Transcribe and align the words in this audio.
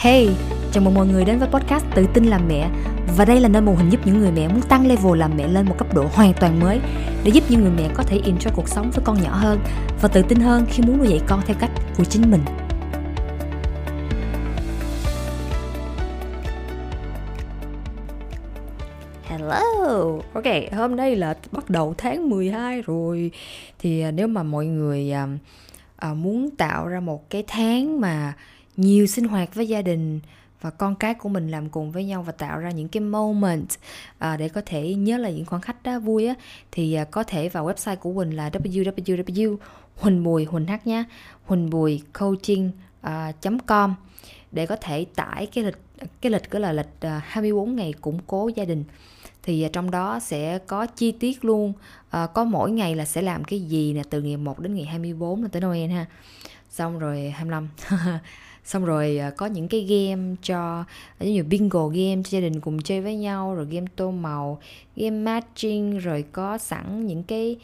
Hey, 0.00 0.28
chào 0.72 0.84
mừng 0.84 0.94
mọi 0.94 1.06
người 1.06 1.24
đến 1.24 1.38
với 1.38 1.48
podcast 1.48 1.84
Tự 1.94 2.06
tin 2.14 2.24
làm 2.24 2.48
mẹ. 2.48 2.70
Và 3.16 3.24
đây 3.24 3.40
là 3.40 3.48
nơi 3.48 3.62
mô 3.62 3.74
hình 3.74 3.90
giúp 3.90 4.00
những 4.04 4.20
người 4.20 4.32
mẹ 4.32 4.48
muốn 4.48 4.62
tăng 4.62 4.86
level 4.86 5.18
làm 5.18 5.36
mẹ 5.36 5.48
lên 5.48 5.66
một 5.66 5.74
cấp 5.78 5.94
độ 5.94 6.06
hoàn 6.12 6.32
toàn 6.40 6.60
mới 6.60 6.80
Để 7.24 7.30
giúp 7.30 7.44
những 7.48 7.60
người 7.60 7.72
mẹ 7.76 7.90
có 7.94 8.02
thể 8.02 8.20
enjoy 8.24 8.50
cuộc 8.54 8.68
sống 8.68 8.90
với 8.90 9.04
con 9.04 9.22
nhỏ 9.22 9.30
hơn 9.34 9.58
Và 10.02 10.08
tự 10.08 10.22
tin 10.22 10.40
hơn 10.40 10.66
khi 10.70 10.82
muốn 10.82 10.98
nuôi 10.98 11.08
dạy 11.08 11.20
con 11.26 11.40
theo 11.46 11.56
cách 11.60 11.70
của 11.96 12.04
chính 12.04 12.30
mình. 12.30 12.40
Hello, 19.24 20.18
ok, 20.32 20.44
hôm 20.72 20.96
nay 20.96 21.16
là 21.16 21.34
bắt 21.52 21.70
đầu 21.70 21.94
tháng 21.98 22.30
12 22.30 22.82
rồi. 22.82 23.30
Thì 23.78 24.00
à, 24.00 24.10
nếu 24.10 24.26
mà 24.26 24.42
mọi 24.42 24.66
người 24.66 25.12
à, 25.12 25.28
à, 25.96 26.14
muốn 26.14 26.50
tạo 26.50 26.88
ra 26.88 27.00
một 27.00 27.30
cái 27.30 27.44
tháng 27.48 28.00
mà 28.00 28.34
nhiều 28.78 29.06
sinh 29.06 29.24
hoạt 29.24 29.54
với 29.54 29.68
gia 29.68 29.82
đình 29.82 30.20
và 30.60 30.70
con 30.70 30.94
cái 30.94 31.14
của 31.14 31.28
mình 31.28 31.48
làm 31.48 31.68
cùng 31.68 31.92
với 31.92 32.04
nhau 32.04 32.22
và 32.22 32.32
tạo 32.32 32.58
ra 32.58 32.70
những 32.70 32.88
cái 32.88 33.00
moment 33.00 33.68
à, 34.18 34.36
để 34.36 34.48
có 34.48 34.62
thể 34.66 34.94
nhớ 34.94 35.18
là 35.18 35.30
những 35.30 35.44
khoảnh 35.44 35.60
khắc 35.60 35.82
đó 35.82 35.98
vui 35.98 36.26
á 36.26 36.34
thì 36.72 36.94
à, 36.94 37.04
có 37.04 37.22
thể 37.22 37.48
vào 37.48 37.66
website 37.66 37.96
của 37.96 38.14
Quỳnh 38.14 38.36
là 38.36 38.50
www 38.50 39.56
huỳnh 39.96 40.24
bùi 40.24 40.44
huỳnh 40.44 40.66
h 40.66 40.72
nhá 40.84 41.04
huỳnh 41.44 41.70
bùi 41.70 42.02
coaching 42.18 42.70
à, 43.00 43.32
com 43.66 43.94
để 44.52 44.66
có 44.66 44.76
thể 44.76 45.06
tải 45.14 45.46
cái 45.46 45.64
lịch 45.64 45.76
cái 46.20 46.32
lịch 46.32 46.50
đó 46.50 46.58
là 46.58 46.72
lịch 46.72 47.00
à, 47.00 47.22
24 47.26 47.76
ngày 47.76 47.92
củng 48.00 48.18
cố 48.26 48.50
gia 48.54 48.64
đình. 48.64 48.84
Thì 49.42 49.62
à, 49.62 49.68
trong 49.72 49.90
đó 49.90 50.20
sẽ 50.20 50.58
có 50.58 50.86
chi 50.86 51.12
tiết 51.12 51.44
luôn 51.44 51.72
à, 52.10 52.26
có 52.26 52.44
mỗi 52.44 52.70
ngày 52.70 52.94
là 52.94 53.04
sẽ 53.04 53.22
làm 53.22 53.44
cái 53.44 53.60
gì 53.60 53.92
nè 53.92 54.02
từ 54.10 54.22
ngày 54.22 54.36
1 54.36 54.58
đến 54.58 54.74
ngày 54.74 54.84
24 54.84 55.42
là 55.42 55.48
tới 55.52 55.62
Noel 55.62 55.90
ha. 55.90 56.06
Xong 56.70 56.98
rồi 56.98 57.30
25 57.30 57.68
xong 58.68 58.84
rồi 58.84 59.18
à, 59.18 59.30
có 59.30 59.46
những 59.46 59.68
cái 59.68 59.80
game 59.80 60.34
cho 60.42 60.84
giống 61.20 61.32
như 61.32 61.42
bingo 61.42 61.86
game 61.88 62.22
cho 62.24 62.30
gia 62.30 62.40
đình 62.40 62.60
cùng 62.60 62.82
chơi 62.82 63.00
với 63.00 63.16
nhau 63.16 63.54
rồi 63.54 63.66
game 63.70 63.86
tô 63.96 64.10
màu 64.10 64.58
game 64.96 65.16
matching 65.16 65.98
rồi 65.98 66.24
có 66.32 66.58
sẵn 66.58 67.06
những 67.06 67.22
cái 67.22 67.56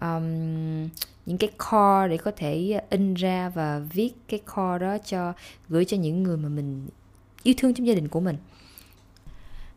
um, 0.00 0.88
những 1.26 1.38
cái 1.38 1.50
card 1.58 2.10
để 2.10 2.16
có 2.16 2.30
thể 2.36 2.72
à, 2.78 2.82
in 2.90 3.14
ra 3.14 3.48
và 3.48 3.80
viết 3.92 4.12
cái 4.28 4.40
card 4.56 4.82
đó 4.82 4.98
cho 5.04 5.32
gửi 5.68 5.84
cho 5.84 5.96
những 5.96 6.22
người 6.22 6.36
mà 6.36 6.48
mình 6.48 6.88
yêu 7.42 7.54
thương 7.58 7.74
trong 7.74 7.86
gia 7.86 7.94
đình 7.94 8.08
của 8.08 8.20
mình 8.20 8.36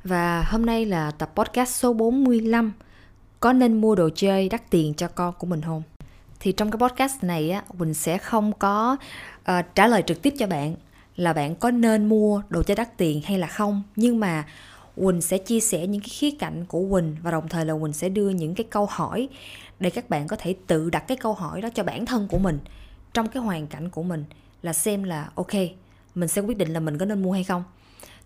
và 0.03 0.43
hôm 0.43 0.65
nay 0.65 0.85
là 0.85 1.11
tập 1.11 1.31
podcast 1.35 1.75
số 1.75 1.93
45 1.93 2.73
Có 3.39 3.53
nên 3.53 3.81
mua 3.81 3.95
đồ 3.95 4.09
chơi 4.15 4.49
đắt 4.49 4.69
tiền 4.69 4.93
cho 4.93 5.07
con 5.07 5.33
của 5.39 5.47
mình 5.47 5.61
không? 5.61 5.92
Thì 6.43 6.51
trong 6.51 6.71
cái 6.71 6.77
podcast 6.77 7.23
này 7.23 7.49
á, 7.49 7.63
Quỳnh 7.79 7.93
sẽ 7.93 8.17
không 8.17 8.53
có 8.53 8.97
uh, 9.39 9.65
trả 9.75 9.87
lời 9.87 10.03
trực 10.07 10.21
tiếp 10.21 10.33
cho 10.39 10.47
bạn 10.47 10.75
là 11.15 11.33
bạn 11.33 11.55
có 11.55 11.71
nên 11.71 12.05
mua 12.05 12.41
đồ 12.49 12.63
chơi 12.63 12.75
đắt 12.75 12.97
tiền 12.97 13.21
hay 13.25 13.37
là 13.37 13.47
không. 13.47 13.83
Nhưng 13.95 14.19
mà 14.19 14.45
Quỳnh 14.95 15.21
sẽ 15.21 15.37
chia 15.37 15.59
sẻ 15.59 15.87
những 15.87 16.01
cái 16.01 16.09
khía 16.09 16.31
cạnh 16.39 16.65
của 16.65 16.87
Quỳnh 16.91 17.15
và 17.23 17.31
đồng 17.31 17.47
thời 17.47 17.65
là 17.65 17.73
Quỳnh 17.81 17.93
sẽ 17.93 18.09
đưa 18.09 18.29
những 18.29 18.55
cái 18.55 18.63
câu 18.69 18.87
hỏi 18.91 19.29
để 19.79 19.89
các 19.89 20.09
bạn 20.09 20.27
có 20.27 20.35
thể 20.39 20.55
tự 20.67 20.89
đặt 20.89 21.07
cái 21.07 21.17
câu 21.17 21.33
hỏi 21.33 21.61
đó 21.61 21.69
cho 21.73 21.83
bản 21.83 22.05
thân 22.05 22.27
của 22.27 22.37
mình 22.37 22.59
trong 23.13 23.27
cái 23.27 23.43
hoàn 23.43 23.67
cảnh 23.67 23.89
của 23.89 24.03
mình 24.03 24.25
là 24.61 24.73
xem 24.73 25.03
là 25.03 25.29
ok 25.35 25.53
mình 26.15 26.29
sẽ 26.29 26.41
quyết 26.41 26.57
định 26.57 26.73
là 26.73 26.79
mình 26.79 26.97
có 26.97 27.05
nên 27.05 27.21
mua 27.21 27.31
hay 27.31 27.43
không. 27.43 27.63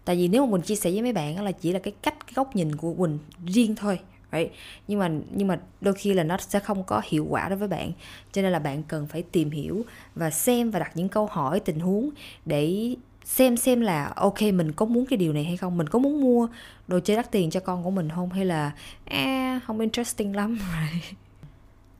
Tại 0.05 0.15
vì 0.15 0.27
nếu 0.27 0.45
mà 0.45 0.51
mình 0.51 0.61
chia 0.61 0.75
sẻ 0.75 0.91
với 0.91 1.01
mấy 1.01 1.13
bạn 1.13 1.43
là 1.43 1.51
chỉ 1.51 1.71
là 1.71 1.79
cái 1.79 1.93
cách 2.01 2.15
cái 2.19 2.33
góc 2.35 2.55
nhìn 2.55 2.75
của 2.75 2.93
Quỳnh 2.93 3.19
riêng 3.45 3.75
thôi 3.75 3.99
right? 4.31 4.51
nhưng 4.87 4.99
mà 4.99 5.11
nhưng 5.31 5.47
mà 5.47 5.59
đôi 5.81 5.93
khi 5.93 6.13
là 6.13 6.23
nó 6.23 6.37
sẽ 6.37 6.59
không 6.59 6.83
có 6.83 7.01
hiệu 7.05 7.27
quả 7.29 7.49
đối 7.49 7.57
với 7.57 7.67
bạn. 7.67 7.91
Cho 8.31 8.41
nên 8.41 8.51
là 8.51 8.59
bạn 8.59 8.83
cần 8.83 9.07
phải 9.07 9.23
tìm 9.23 9.51
hiểu 9.51 9.85
và 10.15 10.29
xem 10.29 10.71
và 10.71 10.79
đặt 10.79 10.91
những 10.95 11.09
câu 11.09 11.25
hỏi 11.25 11.59
tình 11.59 11.79
huống 11.79 12.09
để 12.45 12.95
xem 13.25 13.57
xem 13.57 13.81
là 13.81 14.13
ok 14.15 14.41
mình 14.41 14.71
có 14.71 14.85
muốn 14.85 15.05
cái 15.05 15.17
điều 15.17 15.33
này 15.33 15.43
hay 15.43 15.57
không? 15.57 15.77
Mình 15.77 15.89
có 15.89 15.99
muốn 15.99 16.21
mua 16.21 16.47
đồ 16.87 16.99
chơi 16.99 17.17
đắt 17.17 17.31
tiền 17.31 17.49
cho 17.49 17.59
con 17.59 17.83
của 17.83 17.91
mình 17.91 18.09
không? 18.15 18.29
Hay 18.29 18.45
là 18.45 18.71
à, 19.05 19.59
không 19.65 19.79
interesting 19.79 20.35
lắm. 20.35 20.59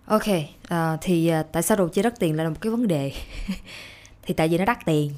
Ok 0.08 0.28
uh, 0.28 0.78
thì 1.02 1.32
uh, 1.40 1.46
tại 1.52 1.64
sao 1.64 1.78
đồ 1.78 1.88
chơi 1.88 2.04
đắt 2.04 2.20
tiền 2.20 2.36
là 2.36 2.50
một 2.50 2.56
cái 2.62 2.72
vấn 2.72 2.88
đề? 2.88 3.12
Thì 4.22 4.34
tại 4.34 4.48
vì 4.48 4.58
nó 4.58 4.66
đắt 4.66 4.86
tiền. 4.86 5.12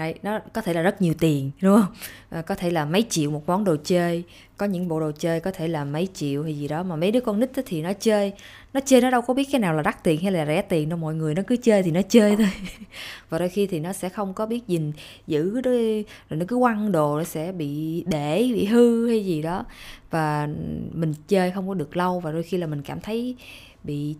Đấy, 0.00 0.14
nó 0.22 0.38
có 0.52 0.60
thể 0.60 0.72
là 0.72 0.82
rất 0.82 1.02
nhiều 1.02 1.14
tiền 1.18 1.50
đúng 1.60 1.80
không? 1.80 1.92
À, 2.30 2.42
có 2.42 2.54
thể 2.54 2.70
là 2.70 2.84
mấy 2.84 3.04
triệu 3.10 3.30
một 3.30 3.42
món 3.46 3.64
đồ 3.64 3.76
chơi. 3.84 4.24
Có 4.56 4.66
những 4.66 4.88
bộ 4.88 5.00
đồ 5.00 5.10
chơi 5.18 5.40
có 5.40 5.50
thể 5.50 5.68
là 5.68 5.84
mấy 5.84 6.08
triệu 6.14 6.42
hay 6.42 6.58
gì 6.58 6.68
đó 6.68 6.82
mà 6.82 6.96
mấy 6.96 7.10
đứa 7.12 7.20
con 7.20 7.40
nít 7.40 7.50
thì 7.66 7.82
nó 7.82 7.92
chơi. 7.92 8.32
Nó 8.72 8.80
chơi 8.84 9.00
nó 9.00 9.10
đâu 9.10 9.22
có 9.22 9.34
biết 9.34 9.48
cái 9.52 9.60
nào 9.60 9.74
là 9.74 9.82
đắt 9.82 10.04
tiền 10.04 10.20
hay 10.22 10.32
là 10.32 10.46
rẻ 10.46 10.62
tiền 10.62 10.88
đâu 10.88 10.98
mọi 10.98 11.14
người 11.14 11.34
nó 11.34 11.42
cứ 11.46 11.56
chơi 11.56 11.82
thì 11.82 11.90
nó 11.90 12.00
chơi 12.08 12.36
thôi. 12.36 12.48
Và 13.28 13.38
đôi 13.38 13.48
khi 13.48 13.66
thì 13.66 13.80
nó 13.80 13.92
sẽ 13.92 14.08
không 14.08 14.34
có 14.34 14.46
biết 14.46 14.66
gìn 14.66 14.92
giữ 15.26 15.60
đôi 15.60 16.04
rồi 16.30 16.38
nó 16.40 16.44
cứ 16.48 16.56
quăng 16.56 16.92
đồ 16.92 17.18
nó 17.18 17.24
sẽ 17.24 17.52
bị 17.52 18.04
để 18.06 18.50
bị 18.54 18.64
hư 18.64 19.08
hay 19.08 19.24
gì 19.24 19.42
đó. 19.42 19.64
Và 20.10 20.48
mình 20.92 21.14
chơi 21.28 21.50
không 21.50 21.68
có 21.68 21.74
được 21.74 21.96
lâu 21.96 22.20
và 22.20 22.32
đôi 22.32 22.42
khi 22.42 22.56
là 22.56 22.66
mình 22.66 22.82
cảm 22.82 23.00
thấy 23.00 23.36
bị 23.84 24.16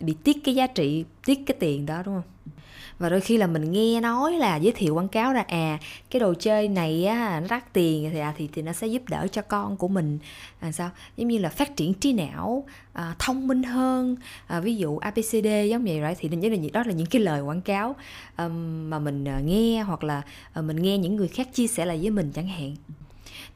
bị 0.00 0.16
tiếc 0.24 0.36
cái 0.44 0.54
giá 0.54 0.66
trị 0.66 1.04
tiếc 1.26 1.38
cái 1.46 1.56
tiền 1.60 1.86
đó 1.86 2.02
đúng 2.06 2.14
không? 2.14 2.52
Và 2.98 3.08
đôi 3.08 3.20
khi 3.20 3.36
là 3.36 3.46
mình 3.46 3.72
nghe 3.72 4.00
nói 4.00 4.32
là 4.32 4.56
giới 4.56 4.72
thiệu 4.72 4.94
quảng 4.94 5.08
cáo 5.08 5.32
ra 5.32 5.44
à 5.48 5.78
cái 6.10 6.20
đồ 6.20 6.34
chơi 6.34 6.68
này 6.68 7.04
á 7.04 7.40
nó 7.40 7.46
đắt 7.50 7.72
tiền 7.72 8.10
thì 8.12 8.18
à, 8.18 8.34
thì 8.36 8.48
thì 8.52 8.62
nó 8.62 8.72
sẽ 8.72 8.86
giúp 8.86 9.02
đỡ 9.08 9.26
cho 9.32 9.42
con 9.42 9.76
của 9.76 9.88
mình. 9.88 10.18
À, 10.60 10.72
sao? 10.72 10.90
Giống 11.16 11.28
như 11.28 11.38
là 11.38 11.48
phát 11.48 11.76
triển 11.76 11.94
trí 11.94 12.12
não 12.12 12.64
à, 12.92 13.14
thông 13.18 13.48
minh 13.48 13.62
hơn 13.62 14.16
à, 14.46 14.60
ví 14.60 14.76
dụ 14.76 14.98
abcd 14.98 15.46
giống 15.70 15.84
vậy 15.84 16.00
rồi 16.00 16.14
thì 16.18 16.28
nhớ 16.28 16.48
là 16.48 16.56
đó 16.72 16.82
là 16.86 16.92
những 16.92 17.06
cái 17.06 17.22
lời 17.22 17.40
quảng 17.40 17.60
cáo 17.60 17.96
um, 18.38 18.90
mà 18.90 18.98
mình 18.98 19.24
à, 19.28 19.40
nghe 19.44 19.82
hoặc 19.82 20.04
là 20.04 20.22
uh, 20.58 20.64
mình 20.64 20.82
nghe 20.82 20.98
những 20.98 21.16
người 21.16 21.28
khác 21.28 21.54
chia 21.54 21.66
sẻ 21.66 21.86
lại 21.86 21.98
với 22.02 22.10
mình 22.10 22.32
chẳng 22.34 22.48
hạn. 22.48 22.76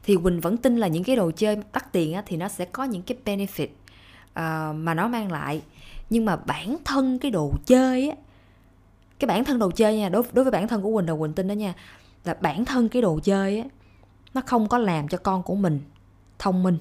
Thì 0.03 0.15
quỳnh 0.23 0.39
vẫn 0.39 0.57
tin 0.57 0.77
là 0.77 0.87
những 0.87 1.03
cái 1.03 1.15
đồ 1.15 1.31
chơi 1.31 1.57
đắt 1.73 1.91
tiền 1.91 2.13
á, 2.13 2.23
thì 2.25 2.37
nó 2.37 2.47
sẽ 2.47 2.65
có 2.65 2.83
những 2.83 3.01
cái 3.01 3.17
benefit 3.25 3.67
uh, 3.67 4.75
mà 4.75 4.93
nó 4.93 5.07
mang 5.07 5.31
lại. 5.31 5.61
Nhưng 6.09 6.25
mà 6.25 6.35
bản 6.35 6.77
thân 6.85 7.19
cái 7.19 7.31
đồ 7.31 7.51
chơi 7.65 8.09
á 8.09 8.15
cái 9.23 9.27
bản 9.27 9.45
thân 9.45 9.59
đồ 9.59 9.71
chơi 9.71 9.97
nha 9.97 10.09
đối 10.09 10.23
đối 10.33 10.45
với 10.45 10.51
bản 10.51 10.67
thân 10.67 10.81
của 10.81 10.95
quỳnh 10.95 11.07
là 11.07 11.15
quỳnh 11.15 11.33
tin 11.33 11.47
đó 11.47 11.53
nha 11.53 11.73
là 12.23 12.33
bản 12.41 12.65
thân 12.65 12.89
cái 12.89 13.01
đồ 13.01 13.19
chơi 13.23 13.59
á 13.59 13.65
nó 14.33 14.41
không 14.45 14.67
có 14.67 14.77
làm 14.77 15.07
cho 15.07 15.17
con 15.17 15.43
của 15.43 15.55
mình 15.55 15.79
thông 16.39 16.63
minh. 16.63 16.77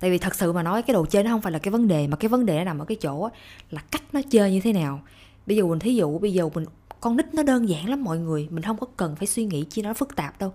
Tại 0.00 0.10
vì 0.10 0.18
thật 0.18 0.34
sự 0.34 0.52
mà 0.52 0.62
nói 0.62 0.82
cái 0.82 0.94
đồ 0.94 1.06
chơi 1.06 1.24
nó 1.24 1.30
không 1.30 1.42
phải 1.42 1.52
là 1.52 1.58
cái 1.58 1.72
vấn 1.72 1.88
đề 1.88 2.06
mà 2.06 2.16
cái 2.16 2.28
vấn 2.28 2.46
đề 2.46 2.58
nó 2.58 2.64
nằm 2.64 2.78
ở 2.78 2.84
cái 2.84 2.96
chỗ 3.00 3.22
á, 3.22 3.30
là 3.70 3.82
cách 3.90 4.02
nó 4.12 4.20
chơi 4.30 4.52
như 4.52 4.60
thế 4.60 4.72
nào. 4.72 5.00
Bây 5.46 5.56
giờ 5.56 5.66
mình 5.66 5.78
thí 5.78 5.94
dụ 5.94 6.18
bây 6.18 6.32
giờ 6.32 6.48
mình 6.54 6.64
con 7.00 7.16
nít 7.16 7.34
nó 7.34 7.42
đơn 7.42 7.68
giản 7.68 7.88
lắm 7.88 8.04
mọi 8.04 8.18
người 8.18 8.48
mình 8.50 8.62
không 8.62 8.76
có 8.76 8.86
cần 8.96 9.16
phải 9.16 9.26
suy 9.26 9.44
nghĩ 9.44 9.64
chi 9.70 9.82
nó 9.82 9.94
phức 9.94 10.16
tạp 10.16 10.38
đâu. 10.38 10.52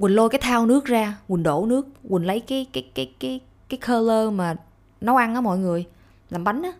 Quỳnh 0.00 0.16
lôi 0.16 0.28
cái 0.28 0.40
thao 0.40 0.66
nước 0.66 0.84
ra 0.84 1.16
quỳnh 1.28 1.42
đổ 1.42 1.66
nước 1.66 1.88
quỳnh 2.08 2.26
lấy 2.26 2.40
cái 2.40 2.66
cái 2.72 2.90
cái 2.94 3.12
cái 3.20 3.40
cái 3.68 3.80
color 3.86 4.32
mà 4.34 4.54
nấu 5.00 5.16
ăn 5.16 5.34
á 5.34 5.40
mọi 5.40 5.58
người 5.58 5.84
làm 6.30 6.44
bánh 6.44 6.62
á. 6.62 6.72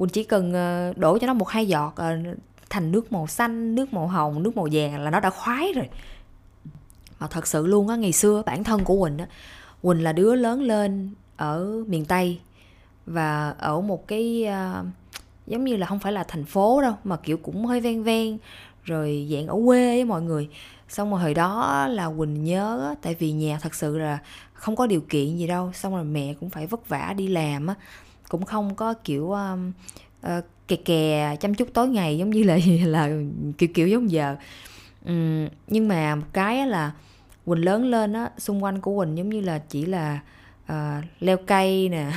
Quỳnh 0.00 0.10
chỉ 0.10 0.24
cần 0.24 0.52
ờ, 0.52 0.92
đổ 0.96 1.18
cho 1.18 1.26
nó 1.26 1.34
một 1.34 1.48
hai 1.48 1.66
giọt 1.66 1.92
ờ, 1.96 2.16
thành 2.70 2.92
nước 2.92 3.12
màu 3.12 3.26
xanh, 3.26 3.74
nước 3.74 3.92
màu 3.92 4.06
hồng, 4.06 4.42
nước 4.42 4.56
màu 4.56 4.68
vàng 4.72 5.00
là 5.00 5.10
nó 5.10 5.20
đã 5.20 5.30
khoái 5.30 5.72
rồi. 5.72 5.88
Mà 7.18 7.26
thật 7.26 7.46
sự 7.46 7.66
luôn 7.66 7.88
á, 7.88 7.96
ngày 7.96 8.12
xưa 8.12 8.42
bản 8.46 8.64
thân 8.64 8.84
của 8.84 9.04
Quỳnh 9.04 9.18
á, 9.18 9.26
Quỳnh 9.82 10.02
là 10.02 10.12
đứa 10.12 10.34
lớn 10.34 10.62
lên 10.62 11.10
ở 11.36 11.84
miền 11.86 12.04
Tây 12.04 12.38
và 13.06 13.54
ở 13.58 13.80
một 13.80 14.08
cái 14.08 14.46
uh, 14.48 14.86
giống 15.46 15.64
như 15.64 15.76
là 15.76 15.86
không 15.86 15.98
phải 15.98 16.12
là 16.12 16.24
thành 16.24 16.44
phố 16.44 16.82
đâu 16.82 16.94
mà 17.04 17.16
kiểu 17.16 17.36
cũng 17.36 17.66
hơi 17.66 17.80
ven 17.80 18.02
ven 18.02 18.38
rồi 18.84 19.28
dạng 19.32 19.46
ở 19.46 19.54
quê 19.66 19.94
với 19.94 20.04
mọi 20.04 20.22
người 20.22 20.48
xong 20.88 21.10
rồi 21.10 21.20
hồi 21.20 21.34
đó 21.34 21.86
là 21.90 22.10
quỳnh 22.18 22.44
nhớ 22.44 22.94
tại 23.02 23.16
vì 23.18 23.32
nhà 23.32 23.58
thật 23.62 23.74
sự 23.74 23.98
là 23.98 24.18
không 24.52 24.76
có 24.76 24.86
điều 24.86 25.00
kiện 25.00 25.36
gì 25.36 25.46
đâu 25.46 25.72
xong 25.72 25.94
rồi 25.94 26.04
mẹ 26.04 26.34
cũng 26.40 26.50
phải 26.50 26.66
vất 26.66 26.88
vả 26.88 27.14
đi 27.16 27.28
làm 27.28 27.66
á 27.66 27.74
cũng 28.30 28.44
không 28.44 28.74
có 28.74 28.94
kiểu 28.94 29.32
um, 29.32 29.72
uh, 30.26 30.44
kè 30.68 30.76
kè 30.76 31.36
chăm 31.40 31.54
chút 31.54 31.68
tối 31.74 31.88
ngày 31.88 32.18
giống 32.18 32.30
như 32.30 32.42
là 32.42 32.58
là 32.84 33.10
kiểu 33.58 33.68
kiểu 33.74 33.88
giống 33.88 34.10
giờ. 34.10 34.36
Um, 35.06 35.48
nhưng 35.66 35.88
mà 35.88 36.14
một 36.14 36.26
cái 36.32 36.66
là 36.66 36.92
quỳnh 37.46 37.64
lớn 37.64 37.84
lên 37.84 38.12
á 38.12 38.30
xung 38.38 38.64
quanh 38.64 38.80
của 38.80 38.98
quỳnh 38.98 39.18
giống 39.18 39.28
như 39.28 39.40
là 39.40 39.58
chỉ 39.58 39.86
là 39.86 40.20
uh, 40.72 41.04
leo 41.20 41.36
cây 41.36 41.88
nè 41.88 42.12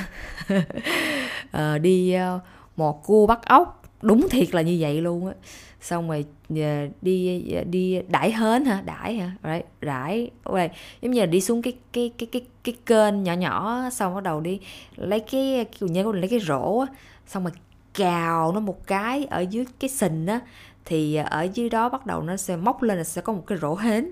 uh, 0.54 1.82
đi 1.82 2.16
uh, 2.36 2.42
mò 2.78 2.92
cua 2.92 3.28
bắt 3.28 3.46
ốc 3.46 3.83
đúng 4.04 4.30
thiệt 4.30 4.56
là 4.56 4.62
như 4.62 4.78
vậy 4.80 5.02
luôn 5.02 5.28
á. 5.28 5.34
Xong 5.82 6.08
rồi 6.08 6.26
ờ, 6.50 6.88
đi 7.02 7.42
ờ, 7.54 7.64
đi 7.64 8.02
đãi 8.08 8.32
hến 8.32 8.66
hả? 8.66 8.82
Đãi 8.86 9.16
hả? 9.16 9.32
Right. 9.44 9.66
rải, 9.82 10.30
okay. 10.44 10.70
giống 11.02 11.12
như 11.12 11.20
là 11.20 11.26
đi 11.26 11.42
xuống 11.42 11.62
cái 11.62 11.74
cái 11.94 12.12
cái 12.18 12.28
cái 12.32 12.42
cái 12.64 12.76
kênh 12.86 13.24
nhỏ 13.24 13.34
nhỏ 13.34 13.84
xong 13.92 14.16
bắt 14.16 14.24
đầu 14.24 14.42
đi 14.42 14.60
lấy 14.96 15.20
cái 15.20 15.66
kiểu 15.80 15.90
nhớ 15.90 16.12
lấy 16.14 16.30
cái 16.30 16.40
rổ 16.40 16.80
á 16.80 16.88
xong 17.28 17.44
rồi 17.44 17.54
cào 17.94 18.52
nó 18.52 18.60
một 18.60 18.88
cái 18.88 19.26
ở 19.26 19.42
dưới 19.42 19.66
cái 19.80 19.90
sình 19.90 20.28
á 20.28 20.40
thì 20.86 21.16
ở 21.16 21.48
dưới 21.54 21.70
đó 21.70 21.90
bắt 21.90 22.06
đầu 22.06 22.22
nó 22.22 22.38
sẽ 22.38 22.56
móc 22.56 22.82
lên 22.84 22.98
là 22.98 23.04
sẽ 23.04 23.22
có 23.22 23.34
một 23.34 23.44
cái 23.48 23.58
rổ 23.58 23.76
hến. 23.76 24.12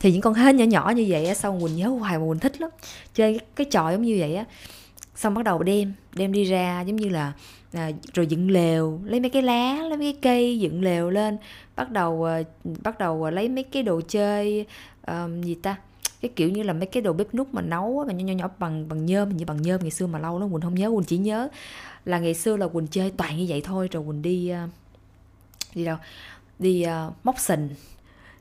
Thì 0.00 0.12
những 0.12 0.20
con 0.20 0.34
hến 0.34 0.56
nhỏ 0.56 0.64
nhỏ 0.64 0.92
như 0.96 1.06
vậy 1.08 1.26
á 1.26 1.34
xong 1.34 1.60
quỳnh 1.60 1.76
nhớ 1.76 1.88
hoài 1.88 2.18
mà 2.18 2.24
quỳnh 2.28 2.38
thích 2.38 2.60
lắm. 2.60 2.70
Chơi 3.14 3.38
cái, 3.38 3.46
cái 3.56 3.64
trò 3.70 3.90
giống 3.90 4.02
như 4.02 4.16
vậy 4.20 4.34
á 4.34 4.44
xong 5.20 5.34
bắt 5.34 5.44
đầu 5.44 5.62
đem 5.62 5.92
đem 6.14 6.32
đi 6.32 6.44
ra 6.44 6.80
giống 6.80 6.96
như 6.96 7.08
là 7.08 7.32
à, 7.72 7.90
rồi 8.14 8.26
dựng 8.26 8.50
lều 8.50 9.00
lấy 9.04 9.20
mấy 9.20 9.30
cái 9.30 9.42
lá 9.42 9.74
lấy 9.74 9.98
mấy 9.98 10.12
cái 10.12 10.18
cây 10.22 10.58
dựng 10.58 10.82
lều 10.82 11.10
lên. 11.10 11.38
Bắt 11.76 11.90
đầu 11.90 12.24
à, 12.24 12.42
bắt 12.82 12.98
đầu 12.98 13.24
à, 13.24 13.30
lấy 13.30 13.48
mấy 13.48 13.64
cái 13.64 13.82
đồ 13.82 14.00
chơi 14.08 14.66
à, 15.02 15.28
gì 15.42 15.54
ta 15.54 15.76
cái 16.20 16.30
kiểu 16.36 16.48
như 16.48 16.62
là 16.62 16.72
mấy 16.72 16.86
cái 16.86 17.02
đồ 17.02 17.12
bếp 17.12 17.34
nút 17.34 17.54
mà 17.54 17.62
nấu 17.62 18.04
mà 18.06 18.12
nhỏ 18.12 18.24
nhỏ 18.24 18.32
nhỏ 18.32 18.48
bằng 18.58 18.88
bằng 18.88 19.06
nhôm 19.06 19.36
như 19.36 19.44
bằng 19.44 19.62
nhôm 19.62 19.80
ngày 19.80 19.90
xưa 19.90 20.06
mà 20.06 20.18
lâu 20.18 20.38
lắm 20.38 20.52
quỳnh 20.52 20.60
không 20.60 20.74
nhớ 20.74 20.90
quỳnh 20.90 21.04
chỉ 21.04 21.18
nhớ. 21.18 21.48
Là 22.04 22.18
ngày 22.18 22.34
xưa 22.34 22.56
là 22.56 22.68
quỳnh 22.68 22.86
chơi 22.86 23.10
toàn 23.10 23.36
như 23.36 23.46
vậy 23.48 23.60
thôi 23.64 23.88
rồi 23.92 24.04
quỳnh 24.06 24.22
đi 24.22 24.48
à, 24.48 24.68
đi 25.74 25.84
đâu? 25.84 25.96
Đi 26.58 26.86
uh, 26.86 27.14
móc 27.24 27.38
sình 27.38 27.68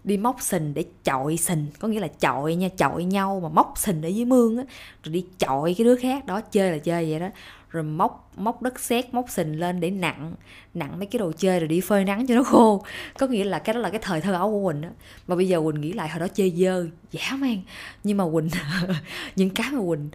đi 0.03 0.17
móc 0.17 0.41
sình 0.41 0.73
để 0.73 0.83
chọi 1.03 1.37
sình 1.37 1.65
có 1.79 1.87
nghĩa 1.87 1.99
là 1.99 2.07
chọi 2.07 2.55
nha 2.55 2.69
chọi 2.77 3.03
nhau 3.03 3.39
mà 3.39 3.49
móc 3.49 3.73
sình 3.77 4.01
ở 4.01 4.07
dưới 4.07 4.25
mương 4.25 4.57
á 4.57 4.63
rồi 5.03 5.13
đi 5.13 5.25
chọi 5.39 5.75
cái 5.77 5.85
đứa 5.85 5.95
khác 5.95 6.25
đó 6.25 6.41
chơi 6.41 6.71
là 6.71 6.77
chơi 6.77 7.11
vậy 7.11 7.19
đó. 7.19 7.27
Rồi 7.69 7.83
móc 7.83 8.31
móc 8.37 8.61
đất 8.61 8.79
sét 8.79 9.13
móc 9.13 9.29
sình 9.29 9.59
lên 9.59 9.79
để 9.79 9.91
nặng 9.91 10.33
nặng 10.73 10.99
mấy 10.99 11.05
cái 11.05 11.19
đồ 11.19 11.31
chơi 11.37 11.59
rồi 11.59 11.67
đi 11.67 11.81
phơi 11.81 12.05
nắng 12.05 12.27
cho 12.27 12.35
nó 12.35 12.43
khô. 12.43 12.83
Có 13.19 13.27
nghĩa 13.27 13.43
là 13.43 13.59
cái 13.59 13.73
đó 13.73 13.79
là 13.79 13.89
cái 13.89 13.99
thời 14.03 14.21
thơ 14.21 14.33
ấu 14.33 14.51
của 14.51 14.71
quỳnh 14.71 14.81
đó 14.81 14.89
mà 15.27 15.35
bây 15.35 15.47
giờ 15.47 15.61
quỳnh 15.65 15.81
nghĩ 15.81 15.93
lại 15.93 16.09
hồi 16.09 16.19
đó 16.19 16.27
chơi 16.27 16.51
dơ 16.51 16.85
dã 17.11 17.35
man. 17.37 17.61
Nhưng 18.03 18.17
mà 18.17 18.25
quỳnh 18.33 18.49
những 19.35 19.49
cái 19.49 19.71
mà 19.71 19.79
quỳnh 19.79 20.09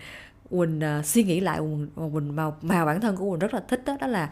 quỳnh 0.50 0.80
uh, 0.98 1.06
suy 1.06 1.22
nghĩ 1.22 1.40
lại 1.40 1.58
quỳnh, 1.58 1.88
quỳnh 2.12 2.36
mà, 2.36 2.50
mà 2.62 2.84
bản 2.84 3.00
thân 3.00 3.16
của 3.16 3.30
quỳnh 3.30 3.38
rất 3.38 3.54
là 3.54 3.60
thích 3.68 3.82
đó 3.86 3.96
đó 4.00 4.06
là 4.06 4.30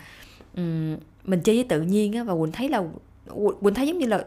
um, 0.56 0.96
mình 1.24 1.40
chơi 1.44 1.56
với 1.56 1.64
tự 1.64 1.82
nhiên 1.82 2.12
á 2.12 2.24
và 2.24 2.34
quỳnh 2.34 2.52
thấy 2.52 2.68
là 2.68 2.82
quỳnh 3.60 3.74
thấy 3.74 3.86
giống 3.86 3.98
như 3.98 4.06
là 4.06 4.24